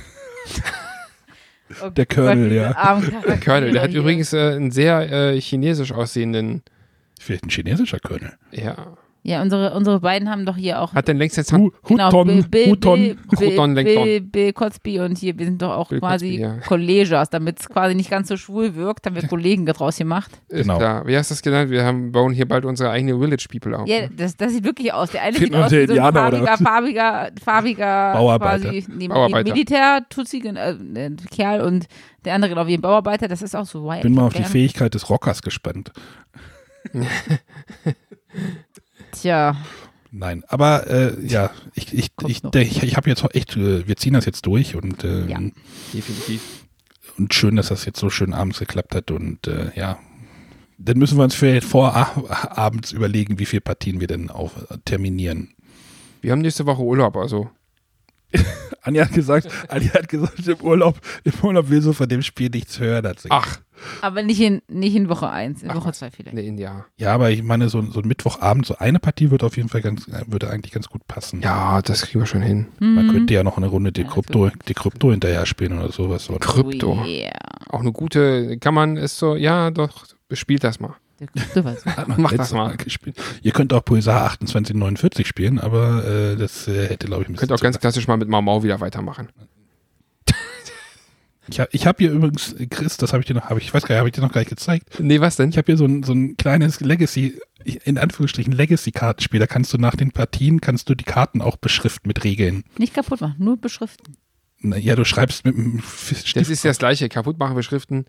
Oh 1.82 1.88
Der 1.88 2.06
Colonel, 2.06 2.52
ja. 2.52 2.72
Charaktere 2.72 3.40
Colonel, 3.40 3.72
der 3.72 3.82
hat 3.82 3.94
übrigens 3.94 4.32
äh, 4.32 4.52
einen 4.52 4.70
sehr 4.70 5.10
äh, 5.10 5.40
chinesisch 5.40 5.90
aussehenden, 5.90 6.62
Vielleicht 7.18 7.44
ein 7.44 7.48
chinesischer 7.50 7.98
Colonel. 7.98 8.34
ja. 8.52 8.96
Ja, 9.26 9.40
unsere, 9.40 9.72
unsere 9.72 10.00
beiden 10.00 10.28
haben 10.28 10.44
doch 10.44 10.56
hier 10.58 10.82
auch. 10.82 10.92
Hat 10.92 11.08
denn 11.08 11.16
längst 11.16 11.38
jetzt 11.38 11.50
Hu, 11.50 11.70
Genau, 11.84 12.08
Huton, 12.12 12.26
Bill, 12.26 12.44
Bill, 12.44 12.70
Huton. 12.72 13.00
Bill, 13.00 13.16
Bill, 13.38 13.50
Huton. 13.52 13.74
Bill, 13.74 14.20
Bill 14.20 14.52
Cosby 14.52 15.00
und 15.00 15.16
hier, 15.16 15.38
wir 15.38 15.46
sind 15.46 15.62
doch 15.62 15.70
auch 15.72 15.88
Bill 15.88 16.00
quasi 16.00 16.32
Cosby, 16.32 16.42
ja. 16.42 16.56
Collegias, 16.58 17.30
damit 17.30 17.58
es 17.58 17.68
quasi 17.70 17.94
nicht 17.94 18.10
ganz 18.10 18.28
so 18.28 18.36
schwul 18.36 18.74
wirkt, 18.74 19.06
haben 19.06 19.16
wir 19.16 19.22
Kollegen 19.28 19.64
draus 19.64 19.96
gemacht. 19.96 20.30
Ist 20.48 20.64
Genau. 20.64 20.76
klar. 20.76 21.06
Wie 21.06 21.16
hast 21.16 21.30
du 21.30 21.34
das 21.36 21.40
genannt? 21.40 21.70
Wir 21.70 21.84
haben, 21.86 22.12
bauen 22.12 22.34
hier 22.34 22.46
bald 22.46 22.66
unsere 22.66 22.90
eigene 22.90 23.18
Village 23.18 23.46
People 23.50 23.78
auf. 23.78 23.88
Ja, 23.88 24.08
das, 24.14 24.36
das 24.36 24.52
sieht 24.52 24.64
wirklich 24.64 24.92
aus. 24.92 25.10
Der 25.12 25.22
eine 25.22 25.38
Finden 25.38 25.54
sieht 25.54 25.64
aus 25.64 25.72
wie 25.72 25.86
so 25.86 26.02
ein 26.02 26.12
farbiger, 26.12 26.56
farbiger, 26.58 27.30
farbiger 27.42 28.12
Bauarbeiter. 28.12 28.68
quasi 28.68 28.84
nee, 28.94 29.08
Bauarbeiter. 29.08 29.50
Militär-Tutsi, 29.54 30.42
äh, 30.46 30.70
äh, 30.72 31.16
Kerl 31.30 31.62
und 31.62 31.86
der 32.26 32.34
andere 32.34 32.50
genau 32.50 32.66
wie 32.66 32.74
ein 32.74 32.82
Bauarbeiter. 32.82 33.26
Das 33.28 33.40
ist 33.40 33.56
auch 33.56 33.64
so 33.64 33.84
wild. 33.86 34.02
Bin 34.02 34.12
mal 34.12 34.26
auf 34.26 34.34
die. 34.34 34.44
Fähigkeit 34.44 34.92
des 34.92 35.08
Rockers 35.08 35.40
gespannt. 35.40 35.92
Tja, 39.20 39.56
Nein, 40.16 40.44
aber 40.46 40.86
äh, 40.88 41.26
ja, 41.26 41.50
ich, 41.74 41.92
ich, 41.92 42.12
ich, 42.28 42.44
ich, 42.44 42.82
ich 42.84 42.96
habe 42.96 43.10
jetzt 43.10 43.24
echt, 43.34 43.56
äh, 43.56 43.88
wir 43.88 43.96
ziehen 43.96 44.12
das 44.12 44.26
jetzt 44.26 44.46
durch 44.46 44.76
und, 44.76 45.02
äh, 45.02 45.26
Ja. 45.26 45.40
Definitiv. 45.92 46.66
und 47.18 47.34
schön, 47.34 47.56
dass 47.56 47.68
das 47.68 47.84
jetzt 47.84 47.98
so 47.98 48.10
schön 48.10 48.32
abends 48.32 48.60
geklappt 48.60 48.94
hat 48.94 49.10
und 49.10 49.48
äh, 49.48 49.72
ja, 49.74 49.98
dann 50.78 50.98
müssen 50.98 51.18
wir 51.18 51.24
uns 51.24 51.34
vielleicht 51.34 51.66
vor 51.66 51.94
abends 52.56 52.92
überlegen, 52.92 53.40
wie 53.40 53.44
viele 53.44 53.62
Partien 53.62 53.98
wir 53.98 54.06
denn 54.06 54.30
auf 54.30 54.52
äh, 54.70 54.78
terminieren. 54.84 55.54
Wir 56.20 56.30
haben 56.30 56.42
nächste 56.42 56.64
Woche 56.64 56.82
Urlaub, 56.82 57.16
also 57.16 57.50
Anja 58.82 59.04
hat 59.06 59.12
gesagt, 59.12 59.48
Anja 59.68 59.94
hat 59.94 60.08
gesagt, 60.08 60.46
im 60.46 60.60
Urlaub, 60.60 60.98
im 61.24 61.32
Urlaub 61.42 61.70
will 61.70 61.80
so 61.80 61.92
von 61.94 62.08
dem 62.08 62.20
Spiel 62.22 62.50
nichts 62.50 62.78
hören. 62.78 63.06
Hat 63.06 63.18
sie 63.20 63.28
Ach, 63.30 63.58
Aber 64.02 64.22
nicht 64.22 64.40
in, 64.40 64.60
nicht 64.68 64.94
in 64.94 65.08
Woche 65.08 65.30
1, 65.30 65.62
in 65.62 65.70
Ach 65.70 65.76
Woche 65.76 65.88
was. 65.88 65.98
2 66.00 66.10
vielleicht. 66.10 66.34
nee, 66.36 66.60
ja. 66.62 66.84
Ja, 66.98 67.14
aber 67.14 67.30
ich 67.30 67.42
meine, 67.42 67.68
so, 67.70 67.80
so 67.82 68.00
ein 68.00 68.06
Mittwochabend, 68.08 68.66
so 68.66 68.76
eine 68.76 68.98
Partie 68.98 69.30
würde 69.30 69.46
auf 69.46 69.56
jeden 69.56 69.70
Fall 69.70 69.80
ganz, 69.80 70.06
würde 70.26 70.50
eigentlich 70.50 70.72
ganz 70.72 70.88
gut 70.88 71.06
passen. 71.08 71.40
Ja, 71.40 71.80
das 71.80 72.02
kriegen 72.02 72.20
wir 72.20 72.26
schon 72.26 72.42
hin. 72.42 72.66
Man 72.78 73.06
Mhm. 73.06 73.10
könnte 73.12 73.32
ja 73.34 73.42
noch 73.42 73.56
eine 73.56 73.68
Runde 73.68 73.88
Ja, 73.96 74.04
Dekrypto, 74.04 74.50
Dekrypto 74.68 75.10
hinterher 75.12 75.46
spielen 75.46 75.78
oder 75.78 75.90
sowas. 75.90 76.28
Oder? 76.28 76.40
Krypto. 76.40 77.00
Oh 77.02 77.06
yeah. 77.06 77.32
Auch 77.70 77.80
eine 77.80 77.92
gute, 77.92 78.58
kann 78.58 78.74
man, 78.74 78.96
ist 78.98 79.18
so, 79.18 79.34
ja, 79.34 79.70
doch, 79.70 80.04
spielt 80.32 80.62
das 80.62 80.78
mal. 80.78 80.94
Der 81.20 81.28
Krypto 81.28 81.64
war 81.64 81.74
so. 81.76 81.90
Mach 82.16 82.32
das 82.32 82.52
mal. 82.52 82.76
gespielt. 82.76 83.16
Ihr 83.42 83.52
könnt 83.52 83.72
auch 83.72 83.84
Pulsar 83.84 84.30
2849 84.30 85.26
spielen, 85.26 85.58
aber 85.60 86.04
äh, 86.04 86.36
das 86.36 86.66
äh, 86.68 86.88
hätte, 86.88 87.06
glaube 87.06 87.22
ich, 87.22 87.28
ein 87.28 87.32
bisschen 87.32 87.48
Könnt 87.48 87.58
auch 87.58 87.62
ganz 87.62 87.78
klassisch 87.78 88.08
mal 88.08 88.16
mit 88.16 88.28
Mau 88.28 88.42
Mau 88.42 88.62
wieder 88.62 88.80
weitermachen. 88.80 89.28
Ich 91.46 91.60
habe 91.60 91.68
ich 91.72 91.86
hab 91.86 91.98
hier 91.98 92.10
übrigens, 92.10 92.54
Chris, 92.70 92.96
das 92.96 93.12
habe 93.12 93.20
ich 93.20 93.26
dir 93.26 93.34
noch, 93.34 93.50
hab 93.50 93.58
ich, 93.58 93.64
ich 93.64 93.74
weiß 93.74 93.82
gar 93.82 93.94
nicht, 93.94 93.98
habe 93.98 94.08
ich 94.08 94.14
dir 94.14 94.22
noch 94.22 94.32
gar 94.32 94.40
nicht 94.40 94.48
gezeigt. 94.48 94.98
Nee, 94.98 95.20
was 95.20 95.36
denn? 95.36 95.50
Ich 95.50 95.58
habe 95.58 95.66
hier 95.66 95.76
so 95.76 95.84
ein, 95.84 96.02
so 96.02 96.14
ein 96.14 96.38
kleines 96.38 96.80
Legacy, 96.80 97.38
in 97.84 97.98
Anführungsstrichen 97.98 98.52
Legacy-Kartenspiel. 98.52 99.40
Da 99.40 99.46
kannst 99.46 99.70
du 99.74 99.78
nach 99.78 99.94
den 99.94 100.10
Partien, 100.10 100.62
kannst 100.62 100.88
du 100.88 100.94
die 100.94 101.04
Karten 101.04 101.42
auch 101.42 101.56
beschriften 101.56 102.08
mit 102.08 102.24
Regeln. 102.24 102.64
Nicht 102.78 102.94
kaputt 102.94 103.20
machen, 103.20 103.34
nur 103.38 103.58
beschriften. 103.58 104.16
Na, 104.60 104.78
Ja, 104.78 104.96
du 104.96 105.04
schreibst 105.04 105.44
mit 105.44 105.54
einem 105.54 105.82
Stift. 105.82 106.36
Das 106.36 106.48
ist 106.48 106.64
ja 106.64 106.70
das 106.70 106.78
gleiche. 106.78 107.10
Kaputt 107.10 107.38
machen, 107.38 107.54
beschriften, 107.54 108.06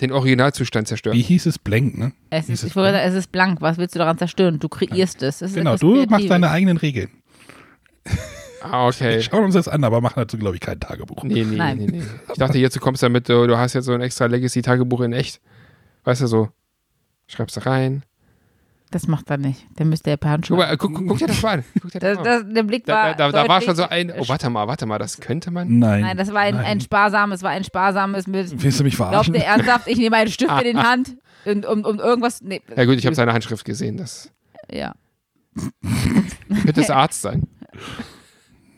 den 0.00 0.12
Originalzustand 0.12 0.86
zerstören. 0.88 1.16
Wie 1.16 1.22
hieß 1.22 1.46
es? 1.46 1.58
Blank, 1.58 1.98
ne? 1.98 2.12
Es 2.30 2.48
ist, 2.48 2.62
es 2.62 2.70
ich 2.70 2.76
wollte 2.76 2.92
sagen, 2.92 3.08
es 3.08 3.14
ist 3.14 3.32
blank. 3.32 3.60
Was 3.60 3.78
willst 3.78 3.94
du 3.94 3.98
daran 3.98 4.16
zerstören? 4.18 4.58
Du 4.58 4.68
kreierst 4.68 5.22
es. 5.22 5.42
es 5.42 5.54
Genau, 5.54 5.76
du 5.76 5.94
machst 5.94 6.08
Kreatives. 6.08 6.28
deine 6.28 6.50
eigenen 6.50 6.76
Regeln. 6.76 7.10
Ah, 8.62 8.88
okay. 8.88 9.22
Schauen 9.22 9.44
uns 9.44 9.54
das 9.54 9.68
an, 9.68 9.84
aber 9.84 10.00
machen 10.00 10.14
dazu, 10.16 10.36
glaube 10.36 10.56
ich, 10.56 10.60
kein 10.60 10.80
Tagebuch. 10.80 11.22
Nee, 11.22 11.44
nee, 11.44 11.56
Nein. 11.56 11.78
nee, 11.78 11.86
nee. 11.86 12.02
Ich 12.32 12.38
dachte, 12.38 12.58
jetzt 12.58 12.74
du 12.74 12.80
kommst 12.80 13.02
damit, 13.02 13.28
du, 13.28 13.46
du 13.46 13.56
hast 13.56 13.74
jetzt 13.74 13.84
so 13.84 13.92
ein 13.92 14.00
extra 14.00 14.26
Legacy-Tagebuch 14.26 15.00
in 15.02 15.12
echt. 15.12 15.40
Weißt 16.04 16.22
du 16.22 16.26
so, 16.26 16.48
schreibst 17.28 17.56
du 17.56 17.66
rein. 17.66 18.02
Das 18.90 19.06
macht 19.06 19.28
er 19.30 19.36
nicht. 19.36 19.66
Der 19.78 19.84
müsste 19.84 20.10
ja 20.10 20.16
per 20.16 20.30
Hand 20.30 20.46
Guck, 20.48 20.56
mal, 20.58 20.76
guck, 20.78 20.94
guck, 21.06 21.18
dir 21.18 21.26
das 21.26 21.42
mal 21.42 21.58
an. 21.58 21.64
Guck 21.80 21.90
dir 21.90 21.98
das 22.00 22.16
Das, 22.22 22.42
mal 22.44 22.52
der 22.54 22.62
Blick 22.62 22.86
Da, 22.86 22.94
war. 22.94 23.14
da, 23.14 23.30
da, 23.30 23.42
da 23.42 23.48
war 23.48 23.60
schon 23.60 23.76
so 23.76 23.82
ein, 23.88 24.10
oh, 24.10 24.26
warte 24.28 24.48
mal, 24.48 24.66
warte 24.66 24.86
mal, 24.86 24.98
das 24.98 25.20
könnte 25.20 25.50
man. 25.50 25.78
Nein. 25.78 26.00
Nein, 26.02 26.16
das 26.16 26.32
war 26.32 26.40
ein, 26.40 26.54
Nein. 26.54 26.64
ein 26.64 26.80
sparsames, 26.80 27.42
war 27.42 27.50
ein 27.50 27.64
sparsames 27.64 28.26
mit. 28.26 28.62
Willst 28.62 28.80
du 28.80 28.84
mich 28.84 28.96
Glaubt 28.96 29.10
verarschen? 29.10 29.34
ihr 29.34 29.44
ernsthaft, 29.44 29.88
ich 29.88 29.98
nehme 29.98 30.16
einen 30.16 30.30
Stift 30.30 30.62
in 30.62 30.76
die 30.76 30.82
Hand 30.82 31.16
und 31.44 31.66
um, 31.66 31.84
um 31.84 31.98
irgendwas. 31.98 32.40
Nee. 32.40 32.62
Ja 32.76 32.84
gut, 32.86 32.96
ich 32.96 33.04
habe 33.06 33.14
seine 33.14 33.32
Handschrift 33.32 33.64
gesehen. 33.64 33.96
Das 33.98 34.30
Ja. 34.70 34.94
könnte 36.64 36.80
es 36.80 36.90
Arzt 36.90 37.22
sein. 37.22 37.46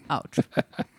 Autsch. 0.09 0.41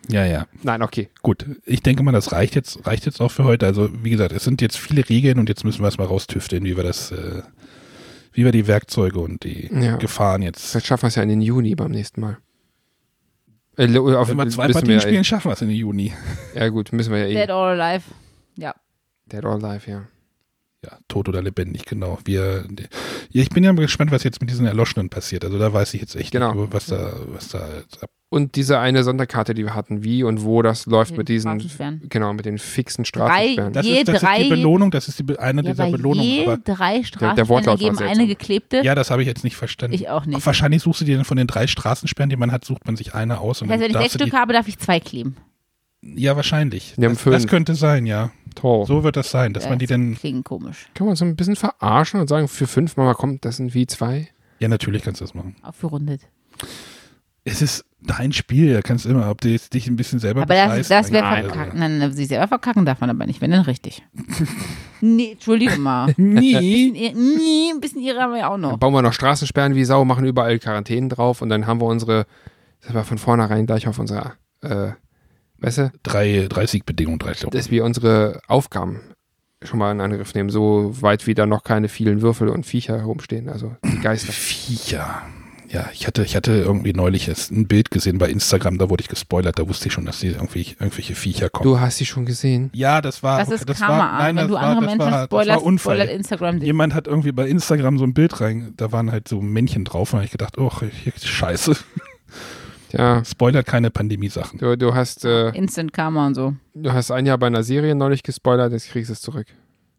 Ja, 0.09 0.25
ja. 0.25 0.45
Nein, 0.63 0.81
okay. 0.81 1.09
Gut, 1.21 1.45
ich 1.63 1.83
denke 1.83 2.03
mal, 2.03 2.11
das 2.11 2.33
reicht 2.33 2.55
jetzt, 2.55 2.85
reicht 2.85 3.05
jetzt 3.05 3.21
auch 3.21 3.31
für 3.31 3.45
heute. 3.45 3.65
Also, 3.65 3.89
wie 4.03 4.09
gesagt, 4.09 4.33
es 4.33 4.43
sind 4.43 4.59
jetzt 4.61 4.77
viele 4.77 5.07
Regeln 5.07 5.39
und 5.39 5.47
jetzt 5.47 5.63
müssen 5.63 5.79
wir 5.79 5.85
erstmal 5.85 6.07
raustüfteln, 6.07 6.65
wie 6.65 6.75
wir 6.75 6.83
das, 6.83 7.11
äh, 7.11 7.43
wie 8.33 8.45
wir 8.45 8.51
die 8.51 8.67
Werkzeuge 8.67 9.19
und 9.19 9.43
die 9.43 9.69
Ja. 9.73 9.97
Gefahren 9.97 10.41
jetzt. 10.41 10.71
Vielleicht 10.71 10.87
schaffen 10.87 11.03
wir 11.03 11.07
es 11.09 11.15
ja 11.15 11.23
in 11.23 11.29
den 11.29 11.41
Juni 11.41 11.75
beim 11.75 11.91
nächsten 11.91 12.21
Mal. 12.21 12.37
Äh, 13.77 13.97
auf, 13.97 14.29
Wenn 14.29 14.37
wir 14.37 14.49
zwei 14.49 14.67
Partien 14.67 14.87
wir, 14.87 14.95
ja, 14.95 15.01
spielen, 15.01 15.23
schaffen 15.23 15.49
wir 15.49 15.53
es 15.53 15.61
in 15.61 15.69
den 15.69 15.77
Juni. 15.77 16.13
Ja 16.55 16.67
gut, 16.69 16.91
müssen 16.93 17.11
wir 17.11 17.19
ja 17.19 17.25
eh. 17.27 17.33
Dead 17.45 17.49
or 17.49 17.67
Alive. 17.67 18.03
Ja. 18.57 18.75
Dead 19.31 19.43
or 19.45 19.53
Alive, 19.63 19.89
ja. 19.89 20.07
Ja, 20.83 20.97
tot 21.07 21.29
oder 21.29 21.43
lebendig, 21.43 21.85
genau. 21.85 22.17
Wir, 22.25 22.65
ich 23.31 23.49
bin 23.49 23.63
ja 23.63 23.71
mal 23.71 23.83
gespannt, 23.83 24.09
was 24.11 24.23
jetzt 24.23 24.41
mit 24.41 24.49
diesen 24.49 24.65
Erloschenen 24.65 25.09
passiert. 25.09 25.45
Also 25.45 25.59
da 25.59 25.71
weiß 25.71 25.93
ich 25.93 26.01
jetzt 26.01 26.15
echt 26.15 26.31
Genau. 26.31 26.55
nicht, 26.55 26.73
was 26.73 26.87
da, 26.87 27.13
was 27.27 27.49
da 27.49 27.61
jetzt 27.77 28.01
ab. 28.01 28.09
Und 28.29 28.55
diese 28.55 28.79
eine 28.79 29.03
Sonderkarte, 29.03 29.53
die 29.53 29.63
wir 29.63 29.75
hatten, 29.75 30.03
wie 30.03 30.23
und 30.23 30.43
wo 30.43 30.63
das 30.63 30.87
läuft 30.87 31.11
Den 31.11 31.17
mit 31.17 31.29
diesen, 31.29 31.51
Straßensperren. 31.59 32.01
genau, 32.09 32.33
mit 32.33 32.45
den 32.45 32.57
fixen 32.57 33.03
Drei, 33.03 33.09
Straßensperren. 33.09 33.73
Das, 33.73 33.85
Je 33.85 33.99
ist, 33.99 34.07
das 34.07 34.15
ist 34.15 34.21
drei- 34.23 34.43
die 34.43 34.49
Belohnung, 34.49 34.89
das 34.89 35.07
ist 35.07 35.19
die, 35.19 35.37
eine 35.37 35.61
Ja, 35.61 35.69
dieser 35.71 35.83
bei 35.85 35.91
Belohnungen. 35.91 36.23
je 36.27 36.45
Aber, 36.47 36.57
drei 36.57 36.97
der 36.97 37.03
Straßensperren 37.03 37.65
war 37.67 37.77
geben 37.77 37.95
seltsam. 37.97 38.07
eine 38.17 38.27
geklebte. 38.27 38.81
ja, 38.83 38.95
das 38.95 39.11
habe 39.11 39.21
ich 39.21 39.27
jetzt 39.27 39.43
nicht 39.43 39.57
verstanden. 39.57 39.93
Ich 39.93 40.09
auch 40.09 40.25
nicht. 40.25 40.43
Wahrscheinlich 40.43 40.81
suchst 40.81 41.01
du 41.01 41.05
dir 41.05 41.17
dann 41.17 41.25
von 41.25 41.37
den 41.37 41.45
drei 41.45 41.67
Straßensperren, 41.67 42.31
die 42.31 42.37
man 42.37 42.51
hat, 42.51 42.65
sucht 42.65 42.87
man 42.87 42.95
sich 42.95 43.13
eine 43.13 43.39
aus. 43.39 43.61
Und 43.61 43.67
Das 43.67 43.75
heißt, 43.81 43.83
wenn 43.83 43.91
ich 44.01 44.11
sechs 44.11 44.13
Stück 44.23 44.33
habe, 44.33 44.53
darf 44.53 44.67
ich 44.67 44.79
zwei 44.79 44.99
kleben. 44.99 45.35
die, 46.01 46.21
ja, 46.23 46.35
wahrscheinlich. 46.35 46.93
Wir 46.97 47.09
haben 47.09 47.13
Das, 47.15 47.21
fünf. 47.21 47.35
das 47.35 47.47
könnte 47.47 47.75
sein, 47.75 48.07
ja. 48.07 48.31
Toll. 48.55 48.85
So 48.85 49.03
wird 49.03 49.15
das 49.15 49.31
sein, 49.31 49.53
dass 49.53 49.67
man 49.69 49.79
die 49.79 49.87
dann. 49.87 50.15
Klingt 50.15 50.45
komisch. 50.45 50.87
Kann 50.93 51.07
man 51.07 51.15
so 51.15 51.25
ein 51.25 51.35
bisschen 51.35 51.55
verarschen 51.55 52.19
und 52.19 52.27
sagen, 52.27 52.47
für 52.47 52.67
fünf 52.67 52.97
Mal 52.97 53.13
kommt, 53.15 53.45
das 53.45 53.57
sind 53.57 53.73
wie 53.73 53.87
zwei? 53.87 54.27
Ja, 54.59 54.67
natürlich 54.67 55.03
kannst 55.03 55.21
du 55.21 55.25
das 55.25 55.33
machen. 55.33 55.55
Aufgerundet. 55.63 56.21
Es 57.43 57.61
ist 57.63 57.85
dein 58.01 58.31
Spiel, 58.33 58.73
da 58.73 58.81
kannst 58.81 59.05
du 59.05 59.09
immer, 59.09 59.29
ob 59.29 59.41
du 59.41 59.49
jetzt 59.49 59.73
dich 59.73 59.87
ein 59.87 59.95
bisschen 59.95 60.19
selber 60.19 60.43
Aber 60.43 60.53
das, 60.53 60.87
das 60.87 61.11
wäre 61.11 61.25
verkacken. 61.25 61.79
Nein, 61.79 61.97
nein, 61.97 62.13
sie 62.13 62.25
selber 62.25 62.47
verkacken 62.47 62.85
darf 62.85 63.01
man 63.01 63.09
aber 63.09 63.25
nicht, 63.25 63.41
wenn 63.41 63.51
dann 63.51 63.61
richtig. 63.61 64.03
nee, 65.01 65.31
Entschuldige 65.31 65.77
mal. 65.77 66.13
Nie. 66.17 66.91
Nee, 66.91 67.71
ein 67.73 67.79
bisschen 67.79 68.01
ihre 68.01 68.19
haben 68.19 68.33
wir 68.33 68.39
ja 68.39 68.47
auch 68.47 68.53
Dann 68.53 68.61
noch. 68.61 68.77
bauen 68.77 68.93
wir 68.93 69.01
noch 69.01 69.13
Straßensperren 69.13 69.75
wie 69.75 69.85
Sau, 69.85 70.05
machen 70.05 70.25
überall 70.25 70.59
Quarantänen 70.59 71.09
drauf 71.09 71.41
und 71.41 71.49
dann 71.49 71.65
haben 71.67 71.81
wir 71.81 71.85
unsere, 71.87 72.25
das 72.81 72.93
war 72.93 73.03
von 73.03 73.17
vornherein 73.17 73.65
gleich 73.65 73.87
auf 73.87 73.97
unserer, 73.97 74.33
äh, 74.61 74.91
weißt 75.61 75.77
du, 75.77 75.91
Drei, 76.03 76.47
drei 76.49 76.65
Siegbedingungen, 76.67 77.19
drei 77.19 77.33
Stück. 77.33 77.51
dass 77.51 77.71
wir 77.71 77.85
unsere 77.85 78.41
Aufgaben 78.47 78.99
schon 79.63 79.79
mal 79.79 79.91
in 79.91 80.01
Angriff 80.01 80.33
nehmen, 80.33 80.49
so 80.49 80.91
weit 81.01 81.27
wie 81.27 81.35
da 81.35 81.45
noch 81.45 81.63
keine 81.63 81.87
vielen 81.87 82.21
Würfel 82.21 82.49
und 82.49 82.65
Viecher 82.65 82.97
herumstehen, 82.97 83.47
also 83.47 83.75
die 83.85 83.99
Geister. 83.99 84.31
Viecher. 84.33 85.21
Ja, 85.69 85.89
ich 85.93 86.05
hatte, 86.05 86.23
ich 86.25 86.35
hatte 86.35 86.51
irgendwie 86.51 86.91
neulich 86.91 87.29
erst 87.29 87.51
ein 87.51 87.65
Bild 87.65 87.91
gesehen 87.91 88.17
bei 88.17 88.27
Instagram, 88.29 88.77
da 88.77 88.89
wurde 88.89 89.03
ich 89.03 89.07
gespoilert, 89.07 89.57
da 89.57 89.69
wusste 89.69 89.87
ich 89.87 89.93
schon, 89.93 90.03
dass 90.05 90.19
die 90.19 90.27
irgendwie 90.27 90.75
irgendwelche 90.79 91.15
Viecher 91.15 91.49
kommen. 91.49 91.63
Du 91.69 91.79
hast 91.79 91.97
sie 91.97 92.05
schon 92.05 92.25
gesehen? 92.25 92.71
Ja, 92.73 92.99
das 93.01 93.23
war, 93.23 93.39
Das 93.39 93.47
ist 93.49 93.69
das 93.69 93.79
Karma. 93.79 93.97
war, 93.99 94.17
nein, 94.17 94.27
wenn 94.29 94.35
das 94.35 94.47
du 94.47 94.53
war, 94.55 94.61
andere 94.63 94.85
das 94.85 94.85
Menschen 94.97 94.99
war, 94.99 95.11
das 95.11 95.25
spoilerst, 95.27 95.59
war 95.61 95.65
Unfall. 95.65 95.95
spoilert 95.95 96.13
Instagram 96.13 96.59
dich. 96.59 96.65
Jemand 96.67 96.93
hat 96.93 97.07
irgendwie 97.07 97.31
bei 97.31 97.47
Instagram 97.47 97.99
so 97.99 98.03
ein 98.03 98.13
Bild 98.13 98.41
rein, 98.41 98.73
da 98.75 98.91
waren 98.91 99.11
halt 99.13 99.29
so 99.29 99.39
Männchen 99.41 99.85
drauf 99.85 100.13
und 100.13 100.21
ich 100.23 100.31
gedacht, 100.31 100.57
oh, 100.57 100.71
hier, 100.81 101.13
scheiße. 101.23 101.77
Ja, 102.93 103.23
Spoilert 103.25 103.65
keine 103.65 103.89
Pandemie-Sachen. 103.91 104.59
du, 104.59 104.77
du 104.77 104.93
hast, 104.93 105.25
äh, 105.25 105.49
Instant 105.49 105.93
Karma 105.93 106.27
und 106.27 106.35
so. 106.35 106.55
du 106.73 106.91
hast 106.91 107.11
ein 107.11 107.25
Jahr 107.25 107.37
bei 107.37 107.47
einer 107.47 107.63
Serie 107.63 107.95
neulich 107.95 108.23
gespoilert, 108.23 108.71
jetzt 108.73 108.89
kriegst 108.89 109.09
du 109.09 109.13
es 109.13 109.21
zurück. 109.21 109.47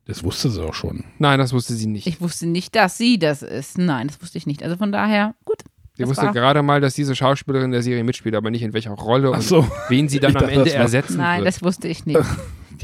Das 0.07 0.25
wusste 0.25 0.51
sie 0.51 0.63
auch 0.63 0.75
schon. 0.75 1.05
Nein, 1.19 1.39
das 1.39 1.53
wusste 1.53 1.75
sie 1.75 1.87
nicht. 1.87 2.07
Ich 2.09 2.21
wusste 2.21 2.47
nicht, 2.47 2.75
dass 2.75 2.99
sie 2.99 3.19
das 3.19 3.43
ist. 3.43 3.79
Nein, 3.79 4.09
das 4.09 4.21
wusste 4.21 4.37
ich 4.37 4.47
nicht. 4.47 4.63
Also 4.65 4.77
von 4.77 4.91
daher, 4.91 5.35
gut. 5.45 5.59
sie 5.97 6.07
wusste 6.09 6.27
war- 6.27 6.33
gerade 6.33 6.61
mal, 6.63 6.81
dass 6.81 6.95
diese 6.95 7.15
Schauspielerin 7.15 7.71
der 7.71 7.83
Serie 7.83 8.03
mitspielt, 8.03 8.35
aber 8.35 8.51
nicht 8.51 8.63
in 8.63 8.73
welcher 8.73 8.91
Rolle 8.91 9.31
Ach 9.33 9.37
und 9.37 9.43
so. 9.43 9.67
wen 9.89 10.09
sie 10.09 10.19
dann 10.19 10.35
am 10.35 10.43
dachte, 10.43 10.55
Ende 10.57 10.73
ersetzen 10.75 11.19
Nein, 11.19 11.39
wird. 11.41 11.49
das 11.49 11.63
wusste 11.63 11.89
ich 11.89 12.05
nicht. 12.07 12.19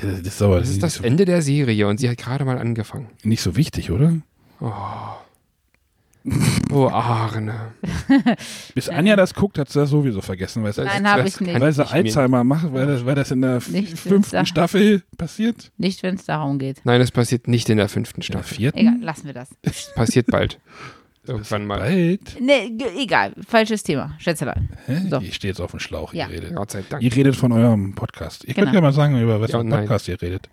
Ja, 0.00 0.10
das 0.12 0.20
ist 0.20 0.42
aber 0.42 0.60
Das 0.60 0.68
ist 0.68 0.80
das 0.82 0.94
so, 0.96 1.02
Ende 1.02 1.24
der 1.24 1.42
Serie 1.42 1.88
und 1.88 1.98
sie 1.98 2.08
hat 2.08 2.18
gerade 2.18 2.44
mal 2.44 2.56
angefangen. 2.58 3.08
nicht 3.24 3.42
so 3.42 3.56
wichtig, 3.56 3.90
oder? 3.90 4.12
Oh, 4.60 4.70
Arne. 6.92 7.72
Bis 8.74 8.88
Anja 8.88 9.16
das 9.16 9.34
guckt, 9.34 9.58
hat 9.58 9.68
sie 9.68 9.80
das 9.80 9.90
sowieso 9.90 10.20
vergessen, 10.20 10.62
weil 10.62 10.72
sie, 10.72 10.82
Nein, 10.84 11.06
habe 11.08 11.26
ich 11.28 11.40
nicht. 11.40 11.60
weil 11.60 11.72
sie 11.72 11.82
ich 11.82 11.92
Alzheimer 11.92 12.44
macht, 12.44 12.72
weil 12.72 12.86
das, 12.86 13.04
weil 13.04 13.14
das 13.14 13.30
in 13.30 13.40
der 13.42 13.60
Nicht, 13.70 13.98
fünften 13.98 14.46
Staffel 14.46 15.02
passiert. 15.16 15.70
Nicht, 15.78 16.02
wenn 16.02 16.14
es 16.16 16.24
darum 16.24 16.58
geht. 16.58 16.80
Nein, 16.84 17.00
das 17.00 17.10
passiert 17.10 17.48
nicht 17.48 17.68
in 17.68 17.78
der 17.78 17.88
fünften 17.88 18.20
In 18.20 18.26
der 18.26 18.38
Staffel. 18.38 18.56
vierten? 18.56 18.78
Egal, 18.78 18.98
lassen 19.00 19.26
wir 19.26 19.34
das. 19.34 19.48
Passiert 19.94 20.26
bald. 20.28 20.58
Irgendwann 21.26 21.66
mal. 21.66 21.78
Bald. 21.80 22.36
Nee, 22.40 22.72
egal. 22.98 23.34
Falsches 23.46 23.82
Thema. 23.82 24.14
Schätzelein. 24.18 24.70
Hä? 24.86 24.96
So. 25.10 25.18
Ich 25.18 25.34
stehe 25.34 25.50
jetzt 25.52 25.60
auf 25.60 25.72
dem 25.72 25.80
Schlauch, 25.80 26.14
Ja. 26.14 26.26
ihr 26.26 26.36
redet. 26.36 26.54
Gott 26.56 26.70
sei 26.70 26.82
Dank. 26.88 27.02
Ihr 27.02 27.14
redet 27.14 27.36
von 27.36 27.52
eurem 27.52 27.94
Podcast. 27.94 28.44
Könnt 28.46 28.56
Genau. 28.56 28.72
ja 28.72 28.80
mal 28.80 28.92
sagen, 28.94 29.20
über 29.20 29.38
was 29.38 29.50
Ja 29.50 29.58
für 29.58 29.60
einen. 29.60 29.70
Podcast 29.70 30.08
ihr 30.08 30.20
redet. 30.22 30.48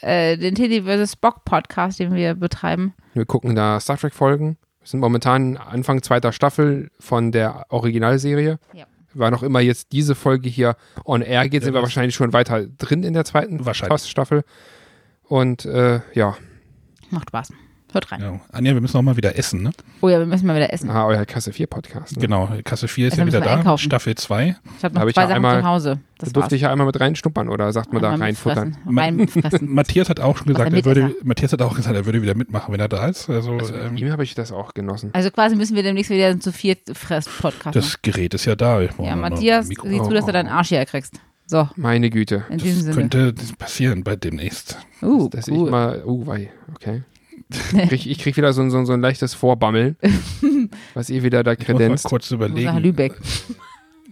Äh, 0.00 0.36
den 0.36 0.54
Teddy 0.54 0.82
vs. 0.82 1.12
Spock 1.12 1.44
Podcast, 1.44 1.98
den 1.98 2.14
wir 2.14 2.34
betreiben. 2.34 2.94
Wir 3.14 3.26
gucken 3.26 3.54
da 3.56 3.80
Star 3.80 3.96
Trek 3.98 4.14
Folgen. 4.14 4.56
Wir 4.88 4.92
sind 4.92 5.00
momentan 5.00 5.58
Anfang 5.58 6.02
zweiter 6.02 6.32
Staffel 6.32 6.90
von 6.98 7.30
der 7.30 7.66
Originalserie. 7.68 8.58
Ja. 8.72 8.86
War 9.12 9.30
noch 9.30 9.42
immer 9.42 9.60
jetzt 9.60 9.92
diese 9.92 10.14
Folge 10.14 10.48
hier 10.48 10.76
on 11.04 11.20
air 11.20 11.46
geht, 11.50 11.60
Ja, 11.60 11.66
sind 11.66 11.74
wir 11.74 11.82
wahrscheinlich 11.82 12.14
schon 12.14 12.32
weiter 12.32 12.64
drin 12.66 13.02
in 13.02 13.12
der 13.12 13.26
zweiten 13.26 13.66
Wahrscheinlich. 13.66 14.08
Staffel. 14.08 14.44
Und 15.24 15.66
äh, 15.66 16.00
ja, 16.14 16.38
Macht 17.10 17.28
Spaß. 17.28 17.52
Hört 17.90 18.12
rein. 18.12 18.20
Ja. 18.20 18.38
Anja, 18.52 18.74
wir 18.74 18.82
müssen 18.82 18.98
auch 18.98 19.02
mal 19.02 19.16
wieder 19.16 19.38
essen, 19.38 19.62
ne? 19.62 19.70
Oh 20.02 20.10
ja, 20.10 20.18
wir 20.18 20.26
müssen 20.26 20.46
mal 20.46 20.54
wieder 20.56 20.70
essen. 20.72 20.90
aha, 20.90 21.06
euer 21.06 21.24
Kasse 21.24 21.52
4 21.54 21.66
Podcast. 21.68 22.16
Ne? 22.16 22.20
Genau, 22.22 22.48
Kasse 22.62 22.86
4 22.86 23.06
ist 23.08 23.12
Also 23.12 23.22
ja 23.22 23.26
wieder 23.28 23.40
da. 23.40 23.56
einkaufen. 23.56 23.82
Staffel 23.82 24.14
2. 24.14 24.56
Ich 24.78 24.84
habe 24.84 24.94
noch 24.94 25.00
Hab 25.00 25.08
ich 25.08 25.14
zwei 25.14 25.22
ja 25.22 25.28
Sachen 25.28 25.36
einmal- 25.36 25.60
zu 25.62 25.66
Hause. 25.66 25.90
Da 26.18 26.24
Das 26.24 26.32
durfte 26.34 26.50
war's. 26.50 26.52
ich 26.56 26.62
ja 26.62 26.70
einmal 26.72 26.86
mit 26.86 27.00
reinschnuppern 27.00 27.48
oder 27.48 27.72
sagt 27.72 27.92
man 27.92 28.02
da 28.02 28.10
Einmal 28.10 28.26
reinfuttern? 28.26 28.76
mitfressen. 28.84 28.98
Reinfressen. 28.98 29.68
Matthias 29.74 30.08
hat 30.10 30.20
auch 30.20 30.36
schon 30.36 30.48
gesagt, 30.48 30.72
er 30.74 30.84
würde, 30.84 31.14
Matthias 31.22 31.52
hat 31.52 31.62
auch 31.62 31.74
gesagt, 31.76 31.94
er 31.96 32.04
würde 32.06 32.20
wieder 32.20 32.34
mitmachen, 32.34 32.72
wenn 32.74 32.80
er 32.80 32.88
da 32.88 33.06
ist. 33.06 33.30
Also, 33.30 33.52
Also, 33.52 33.74
ähm, 33.74 33.92
mit 33.94 34.00
ihm 34.02 34.10
habe 34.12 34.24
ich 34.24 34.34
das 34.34 34.52
auch 34.52 34.74
genossen. 34.74 35.10
Also 35.14 35.30
quasi 35.30 35.54
müssen 35.56 35.74
wir 35.76 35.82
demnächst 35.82 36.10
wieder 36.10 36.38
zu 36.40 36.52
viert 36.52 36.80
Fress-Podcast 36.92 37.64
machen. 37.66 37.72
das 37.74 38.02
Gerät 38.02 38.34
ist 38.34 38.44
ja 38.44 38.54
da. 38.56 38.80
Ich 38.82 38.90
Ja, 38.98 39.16
Matthias, 39.16 39.68
sieh 39.68 39.74
zu, 39.76 40.10
dass 40.10 40.26
du 40.26 40.32
deinen 40.32 40.48
Arsch 40.48 40.68
hier 40.68 40.84
kriegst. 40.84 41.14
So, 41.46 41.66
Meine 41.76 42.10
Güte. 42.10 42.44
in 42.50 42.58
diesem 42.58 42.84
Das 42.84 42.94
Sinne. 42.94 43.08
könnte 43.08 43.34
passieren 43.56 44.04
bei 44.04 44.16
demnächst. 44.16 44.76
uh, 45.02 45.28
Dass 45.30 45.48
ich 45.48 45.54
cool. 45.54 45.70
mal, 45.70 46.02
oh, 46.04 46.26
wei, 46.26 46.50
okay. 46.74 47.04
Ich 47.50 47.88
krieg, 47.88 48.06
ich 48.06 48.18
krieg 48.18 48.36
wieder 48.36 48.52
so, 48.52 48.60
ein- 48.62 48.70
so, 48.70 48.84
so 48.84 48.92
ein 48.92 49.00
leichtes 49.00 49.34
Vorbammeln, 49.34 49.96
was 50.94 51.08
ihr 51.10 51.22
wieder 51.22 51.42
da 51.42 51.52
Ich 51.52 51.58
muss 51.60 51.68
mal 51.68 51.74
kredenzt. 51.78 52.04
kurz 52.04 52.30
Ich 52.30 52.38
muss 52.38 52.40
nach 52.48 52.54
überlegen. 52.54 52.78
Lübeck. 52.78 53.14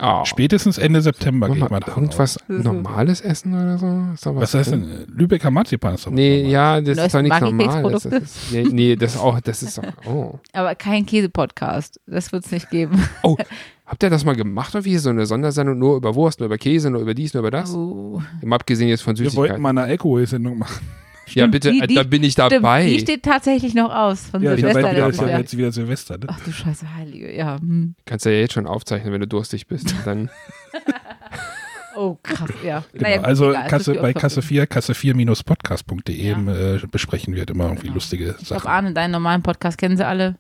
Oh. 0.03 0.23
Spätestens 0.27 0.77
Ende 0.77 1.01
September 1.01 1.49
geht 1.49 1.71
mal 1.71 1.81
davon 1.81 2.03
irgendwas 2.05 2.35
Das 2.49 2.59
ist- 2.59 2.65
normales 2.65 3.21
essen 3.23 3.55
oder 3.55 3.79
so? 3.79 4.13
Ist 4.13 4.27
doch 4.27 4.37
Was 4.37 4.53
heißt 4.53 4.73
denn? 4.73 5.07
Lübecker 5.09 5.51
Marzipan 5.51 5.95
ist 5.95 6.05
doch 6.07 6.11
was 6.13 6.17
Nee, 6.17 6.43
Normales. 6.43 6.53
ja, 6.53 6.81
das 6.95 7.07
ist 7.07 7.15
doch 7.15 7.23
nichts 7.23 7.41
Normales. 7.41 8.03
Das 8.03 8.13
ist, 8.23 8.53
nee, 8.53 8.67
nee, 8.71 8.97
das 8.97 9.17
auch, 9.17 9.41
das 9.41 9.63
ist 9.63 9.79
doch, 9.79 9.85
oh. 10.07 10.39
Aber 10.53 10.75
kein 10.75 11.07
Käse-Podcast. 11.07 11.99
Das 12.07 12.31
wird 12.31 12.45
es 12.45 12.51
nicht 12.53 12.69
geben. 12.69 13.03
Oh, 13.23 13.39
habt 13.87 14.03
ihr 14.03 14.11
das 14.11 14.27
mal 14.27 14.37
gemacht 14.37 14.75
oder 14.75 14.85
wie? 14.85 14.99
So 14.99 15.09
eine 15.09 15.25
Sondersendung 15.25 15.79
nur 15.79 15.97
über 15.97 16.15
Wurst, 16.15 16.41
nur 16.41 16.47
über 16.49 16.59
Käse, 16.59 16.91
nur 16.91 17.01
über 17.01 17.15
dies, 17.15 17.33
nur 17.33 17.41
über 17.41 17.51
das? 17.51 17.73
Oh. 17.75 18.21
Im 18.43 18.53
Abgesehen 18.53 18.89
jetzt 18.91 19.01
von 19.01 19.17
Wir 19.17 19.25
wollten 19.25 19.35
Süßigkeiten. 19.35 19.63
mal 19.63 19.71
eine 19.71 19.83
Alkoholsendung 19.85 20.59
machen. 20.59 20.87
Ja, 21.27 21.33
Stimmt, 21.33 21.53
bitte, 21.53 21.73
die- 21.73 21.81
äh, 21.81 21.87
die- 21.89 21.95
da 21.97 22.03
bin 22.05 22.23
ich 22.23 22.33
Stimmt, 22.35 22.53
dabei. 22.53 22.87
die 22.87 23.01
steht 23.01 23.23
tatsächlich 23.25 23.75
noch 23.75 23.93
aus 23.95 24.21
von 24.31 24.43
Ja, 24.43 24.53
ich 24.55 24.61
Silvester. 24.61 24.83
weiß, 24.85 24.95
wieder, 24.97 25.09
ist 25.09 25.21
ja 25.21 25.39
jetzt 25.39 25.57
wieder 25.57 25.73
Silvester. 25.73 26.19
Ne? 26.19 26.27
Ach 26.29 26.41
du 26.41 26.53
Scheiße, 26.53 26.95
Heilige. 26.95 27.35
Ja. 27.37 27.59
Hm. 27.59 27.95
Kannst 28.05 28.27
du 28.27 28.33
ja 28.33 28.39
jetzt 28.41 28.53
schon 28.55 28.67
aufzeichnen, 28.67 29.13
wenn 29.13 29.21
du 29.21 29.27
durstig 29.27 29.67
bist. 29.67 29.95
Dann, 30.05 30.31
Oh, 31.99 32.19
krass, 32.23 32.51
ja. 32.63 32.85
Genau. 32.93 33.05
Naja, 33.05 33.17
gut, 33.17 33.25
also 33.27 33.51
egal, 33.51 33.69
Kasse, 33.69 33.95
bei 33.95 34.13
Kasse 34.13 34.43
4, 34.43 34.67
Kasse 34.67 34.93
4-podcast.de 34.93 36.15
Ja. 36.15 36.75
äh, 36.75 36.81
besprechen 36.91 37.33
wir 37.35 37.41
halt 37.41 37.51
immer 37.51 37.65
irgendwie 37.65 37.85
Genau. 37.87 37.95
lustige 37.95 38.37
Ich 38.39 38.47
glaube, 38.49 38.63
Sachen. 38.63 38.69
Arne, 38.71 38.93
deinen 38.93 39.13
normalen 39.13 39.43
Podcast 39.43 39.79
kennen 39.79 39.97
sie 39.97 40.07
alle. 40.07 40.37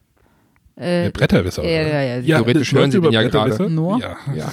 Äh, 0.79 1.05
Ja, 1.05 1.11
Bretterwisser. 1.11 1.65
ja, 1.65 1.81
oder? 1.81 1.89
ja, 1.95 2.03
ja, 2.03 2.17
ja, 2.19 2.37
Theoretisch 2.39 2.73
hören 2.75 2.91
Sie 2.91 3.01
den 3.01 3.11
ja 3.11 3.23
über 3.23 3.31
gerade. 3.49 3.71
Nur? 3.71 3.99
Ja. 3.99 4.17
ja. 4.35 4.53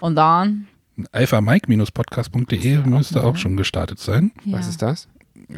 und 0.00 0.16
dann, 0.16 0.66
alphamike-podcast.de 1.12 2.76
müsste 2.84 3.24
auch 3.24 3.36
schon 3.36 3.56
gestartet 3.56 3.98
sein. 3.98 4.30
ja. 4.44 4.58
Was 4.58 4.68
ist 4.68 4.82
das? 4.82 5.08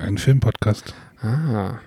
Ein 0.01 0.19
Filmpodcast. 0.19 0.95
Ah. 1.23 1.79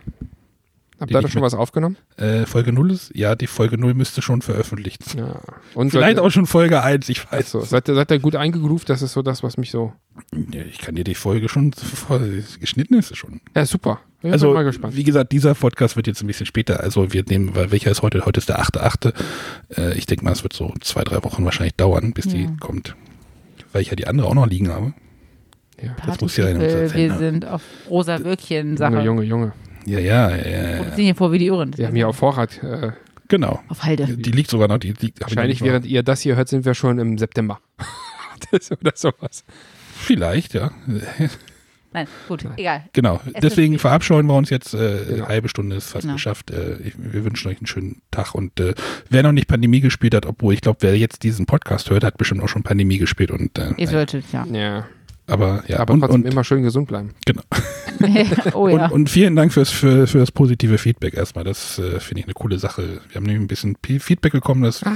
Habt 1.00 1.12
Die 1.12 1.16
ihr 1.16 1.22
da 1.22 1.30
schon 1.30 1.42
was 1.42 1.54
aufgenommen? 1.54 1.96
Äh, 2.18 2.46
Folge 2.46 2.74
0 2.74 2.92
ist, 2.92 3.12
ja, 3.16 3.34
die 3.36 3.48
Folge 3.48 3.78
0 3.78 3.94
müsste 3.94 4.22
schon 4.22 4.42
veröffentlicht 4.42 5.06
sein. 5.06 5.20
Ja. 5.20 5.40
Und 5.74 5.92
Vielleicht 5.92 6.18
seid, 6.18 6.26
auch 6.26 6.30
schon 6.30 6.46
Folge 6.46 6.84
1, 6.84 7.08
ich 7.08 7.32
weiß. 7.32 7.52
so, 7.52 7.62
seid, 7.62 7.88
ihr, 7.88 7.96
seid 7.96 8.12
ihr 8.12 8.20
gut 8.20 8.36
eingegroovt? 8.36 8.90
Das 8.90 9.02
ist 9.02 9.14
so 9.14 9.22
das, 9.22 9.42
was 9.42 9.56
mich 9.56 9.72
so. 9.72 9.94
Ja, 10.52 10.62
ich 10.64 10.80
kann 10.80 10.96
dir 10.96 11.06
die 11.06 11.16
Folge 11.16 11.48
schon 11.48 11.72
geschnitten 12.60 12.96
ist 12.96 13.08
sie 13.08 13.16
schon. 13.16 13.40
Ja, 13.56 13.66
super. 13.66 14.02
Ich 14.22 14.30
also, 14.34 14.48
bin 14.48 14.56
mal 14.56 14.64
gespannt. 14.66 14.98
wie 14.98 15.06
gesagt, 15.06 15.32
dieser 15.32 15.56
Podcast 15.56 15.96
wird 15.96 16.08
jetzt 16.08 16.22
ein 16.22 16.28
bisschen 16.28 16.46
später. 16.46 16.82
Also, 16.82 17.14
wir 17.14 17.24
nehmen, 17.24 17.56
weil 17.56 17.72
welcher 17.72 17.92
ist 17.92 18.02
heute? 18.02 18.26
Heute 18.26 18.40
ist 18.40 18.50
der 18.50 18.60
8.8. 18.62 19.14
Äh, 19.78 19.98
ich 19.98 20.06
denke 20.06 20.26
mal, 20.26 20.34
es 20.34 20.44
wird 20.44 20.52
so 20.52 20.74
zwei, 20.82 21.06
drei 21.06 21.24
Wochen 21.24 21.46
wahrscheinlich 21.46 21.76
dauern, 21.76 22.12
bis 22.12 22.28
die 22.28 22.44
Ja. 22.44 22.52
kommt. 22.60 22.98
Weil 23.72 23.84
ich 23.84 23.90
ja 23.90 23.96
die 23.96 24.08
andere 24.08 24.28
auch 24.28 24.34
noch 24.34 24.48
liegen 24.48 24.68
habe. 24.68 24.94
Ja. 25.82 25.96
Das 26.06 26.20
muss 26.22 26.36
ja 26.38 26.48
in 26.48 26.58
unser 26.58 26.68
Partypeople, 26.68 26.96
wir 27.10 27.18
sind 27.18 27.46
auf 27.46 27.62
rosa 27.90 28.20
Würkchen-Sache. 28.24 28.94
Junge, 29.02 29.06
Junge, 29.06 29.24
Junge. 29.24 29.54
Ja, 29.86 30.00
ja, 30.00 30.30
ja, 30.30 30.36
ja, 30.48 30.70
ja. 30.72 30.78
Produzieren 30.78 31.06
hier 31.06 31.16
vor 31.16 31.32
wie 31.32 31.40
die 31.40 31.48
Irren. 31.48 31.78
Wir 31.78 31.88
haben 31.88 31.96
hier 31.96 32.08
auf 32.08 32.18
Vorrat. 32.18 32.62
Äh, 32.64 32.92
Genau. 33.30 33.60
Auf 33.68 33.84
Halde. 33.84 34.08
Die 34.08 34.32
liegt 34.32 34.50
sogar 34.50 34.68
noch. 34.68 34.80
Die 34.80 34.92
liegt, 34.92 35.22
wahrscheinlich, 35.22 35.62
während 35.62 35.86
ihr 35.86 36.02
das 36.02 36.22
hier 36.22 36.36
hört, 36.36 36.50
sind 36.50 36.66
wir 36.66 36.74
schon 36.74 36.98
im 36.98 37.18
September. 37.20 37.60
das, 38.52 38.72
oder 38.72 38.92
sowas. 38.96 39.44
Vielleicht, 39.94 40.56
ja. 40.56 40.72
Nein, 41.94 42.08
gut, 42.28 42.46
egal. 42.58 42.86
Genau. 42.94 43.20
Es 43.34 43.42
Deswegen 43.42 43.78
verabscheuen 43.80 44.26
wir 44.28 44.36
uns 44.36 44.50
jetzt. 44.50 44.74
Äh, 44.74 45.06
Genau. 45.10 45.28
Halbe 45.28 45.48
Stunde 45.50 45.76
ist 45.76 45.90
fast 45.92 46.04
Genau. 46.04 46.14
geschafft. 46.16 46.50
Äh, 46.52 46.78
ich, 46.84 46.94
wir 46.98 47.24
wünschen 47.24 47.50
euch 47.50 47.58
einen 47.58 47.68
schönen 47.68 48.02
Tag. 48.12 48.34
Und 48.34 48.60
äh, 48.60 48.74
wer 49.10 49.22
noch 49.24 49.32
nicht 49.32 49.48
Pandemie 49.48 49.80
gespielt 49.80 50.16
hat, 50.16 50.26
obwohl 50.26 50.54
ich 50.56 50.62
glaube, 50.62 50.78
wer 50.82 50.98
jetzt 50.98 51.22
diesen 51.24 51.46
Podcast 51.46 51.90
hört, 51.92 52.04
hat 52.04 52.18
bestimmt 52.18 52.42
auch 52.44 52.50
schon 52.50 52.64
Pandemie 52.64 52.98
gespielt. 52.98 53.30
Und, 53.32 53.58
äh, 53.60 53.74
Ihr 53.78 53.88
solltet, 53.88 54.26
ja. 54.34 54.46
Ja. 54.52 54.88
Aber 55.30 55.64
ja, 55.68 55.80
Aber 55.80 55.94
und, 55.94 56.00
trotzdem 56.02 56.24
und, 56.24 56.32
immer 56.32 56.44
schön 56.44 56.64
gesund 56.64 56.88
bleiben. 56.88 57.12
genau. 57.26 57.42
oh 58.54 58.70
ja. 58.70 58.86
Und, 58.86 58.92
und 58.94 59.10
vielen 59.10 59.36
Dank 59.36 59.52
fürs, 59.52 59.70
für, 59.70 60.08
für 60.08 60.20
das 60.20 60.32
positive 60.32 60.78
Feedback 60.78 61.16
erstmal. 61.16 61.44
Das 61.44 61.78
äh, 61.80 62.00
finde 62.00 62.22
ich 62.22 62.26
eine 62.28 62.34
coole 62.34 62.58
Sache. 62.58 63.02
Wir 63.10 63.16
haben 63.16 63.26
nämlich 63.26 63.42
ein 63.44 63.48
bisschen 63.48 63.78
Feedback 64.00 64.32
bekommen, 64.32 64.64
dass 64.64 64.84
Ah. 64.86 64.94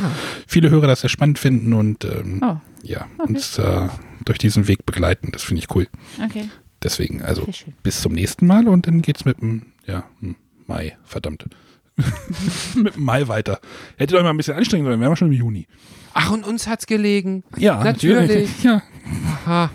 viele 0.47 0.69
Hörer 0.69 0.87
das 0.87 1.01
sehr 1.01 1.09
spannend 1.09 1.37
finden 1.37 1.73
und 1.73 2.05
ähm, 2.05 2.39
oh, 2.41 2.55
ja, 2.83 3.05
Okay. 3.17 3.33
uns 3.33 3.57
äh, 3.59 3.89
durch 4.23 4.37
diesen 4.37 4.67
Weg 4.69 4.85
begleiten. 4.85 5.29
Das 5.33 5.43
finde 5.43 5.61
ich 5.61 5.75
cool. 5.75 5.87
okay. 6.23 6.49
Deswegen, 6.81 7.21
also 7.21 7.47
bis 7.81 8.01
zum 8.01 8.13
nächsten 8.13 8.45
Mal 8.47 8.67
und 8.67 8.87
dann 8.87 9.01
geht's 9.01 9.23
mit 9.25 9.41
dem, 9.41 9.63
ja, 9.85 10.03
hm, 10.19 10.35
Mai, 10.67 10.97
verdammt. 11.03 11.45
mit 12.75 12.95
dem 12.95 13.03
Mai 13.03 13.27
weiter. 13.27 13.59
Hättet 13.97 14.17
euch 14.17 14.23
mal 14.23 14.29
ein 14.31 14.37
bisschen 14.37 14.55
anstrengen 14.57 14.85
sollen, 14.85 14.99
wären 14.99 15.11
wir 15.11 15.15
schon 15.15 15.27
im 15.27 15.33
Juni. 15.33 15.67
Ach, 16.13 16.31
und 16.31 16.45
uns 16.45 16.67
hat's 16.67 16.85
gelegen. 16.85 17.43
Ja, 17.57 17.83
Natürlich. 17.83 18.63
Ja. 18.63 18.81
Aha. 19.45 19.71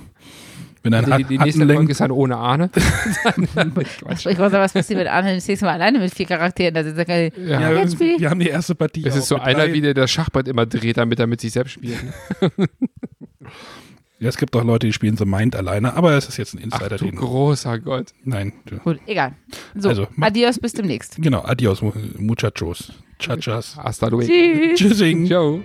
Wenn 0.92 1.04
ein 1.04 1.12
Also 1.12 1.16
die, 1.18 1.24
die 1.24 1.38
nächste 1.38 1.66
Folge 1.66 1.92
ist 1.92 2.00
dann 2.00 2.10
ohne 2.10 2.36
Ahne. 2.36 2.70
Ich 2.78 4.24
wollte 4.26 4.36
sagen, 4.36 4.52
was 4.52 4.72
passiert 4.72 4.98
mit 4.98 5.08
Arne 5.08 5.34
das 5.34 5.46
nächste 5.48 5.66
Mal 5.66 5.72
alleine 5.74 5.98
mit 5.98 6.14
vier 6.14 6.26
Charakteren? 6.26 6.74
Da 6.74 6.84
sitzt 6.84 6.98
er 6.98 7.04
geil. 7.04 7.32
Ja. 7.36 7.60
ja, 7.60 7.72
Jetzt 7.80 8.00
ich- 8.00 8.20
wir 8.20 8.30
haben 8.30 8.40
die 8.40 8.48
erste 8.48 8.74
Partie. 8.74 9.02
Das 9.02 9.16
ist 9.16 9.28
so 9.28 9.36
einer, 9.36 9.66
drei. 9.66 9.72
wie 9.72 9.80
der 9.80 9.94
das 9.94 10.10
Schachbrett 10.10 10.48
immer 10.48 10.66
dreht, 10.66 10.96
damit 10.96 11.18
er 11.20 11.26
mit 11.26 11.40
sich 11.40 11.52
selbst 11.52 11.72
spielt. 11.72 11.98
ne? 12.40 12.50
Ja, 14.20 14.28
es 14.30 14.36
gibt 14.36 14.56
auch 14.56 14.64
Leute, 14.64 14.88
die 14.88 14.92
spielen 14.92 15.16
The 15.16 15.24
Mind 15.24 15.54
alleine, 15.54 15.94
aber 15.94 16.14
es 16.16 16.28
ist 16.28 16.38
jetzt 16.38 16.52
ein 16.52 16.58
Ach 16.72 16.80
Insider. 16.80 16.96
du 16.96 17.04
den, 17.04 17.14
großer 17.14 17.78
Gott. 17.78 18.06
nein, 18.24 18.52
du- 18.66 18.78
Gut, 18.78 18.98
egal. 19.06 19.34
So, 19.76 19.90
Also, 19.90 20.08
adios, 20.20 20.58
bis 20.58 20.72
demnächst. 20.72 21.22
genau, 21.22 21.42
adios, 21.44 21.82
mu- 21.82 21.92
muchachos. 22.18 22.92
Chachas. 23.20 23.76
Hasta 23.76 24.08
luego. 24.08 24.26
Tschüss. 24.26 24.76
Tschüssing. 24.78 25.26
Ciao. 25.26 25.60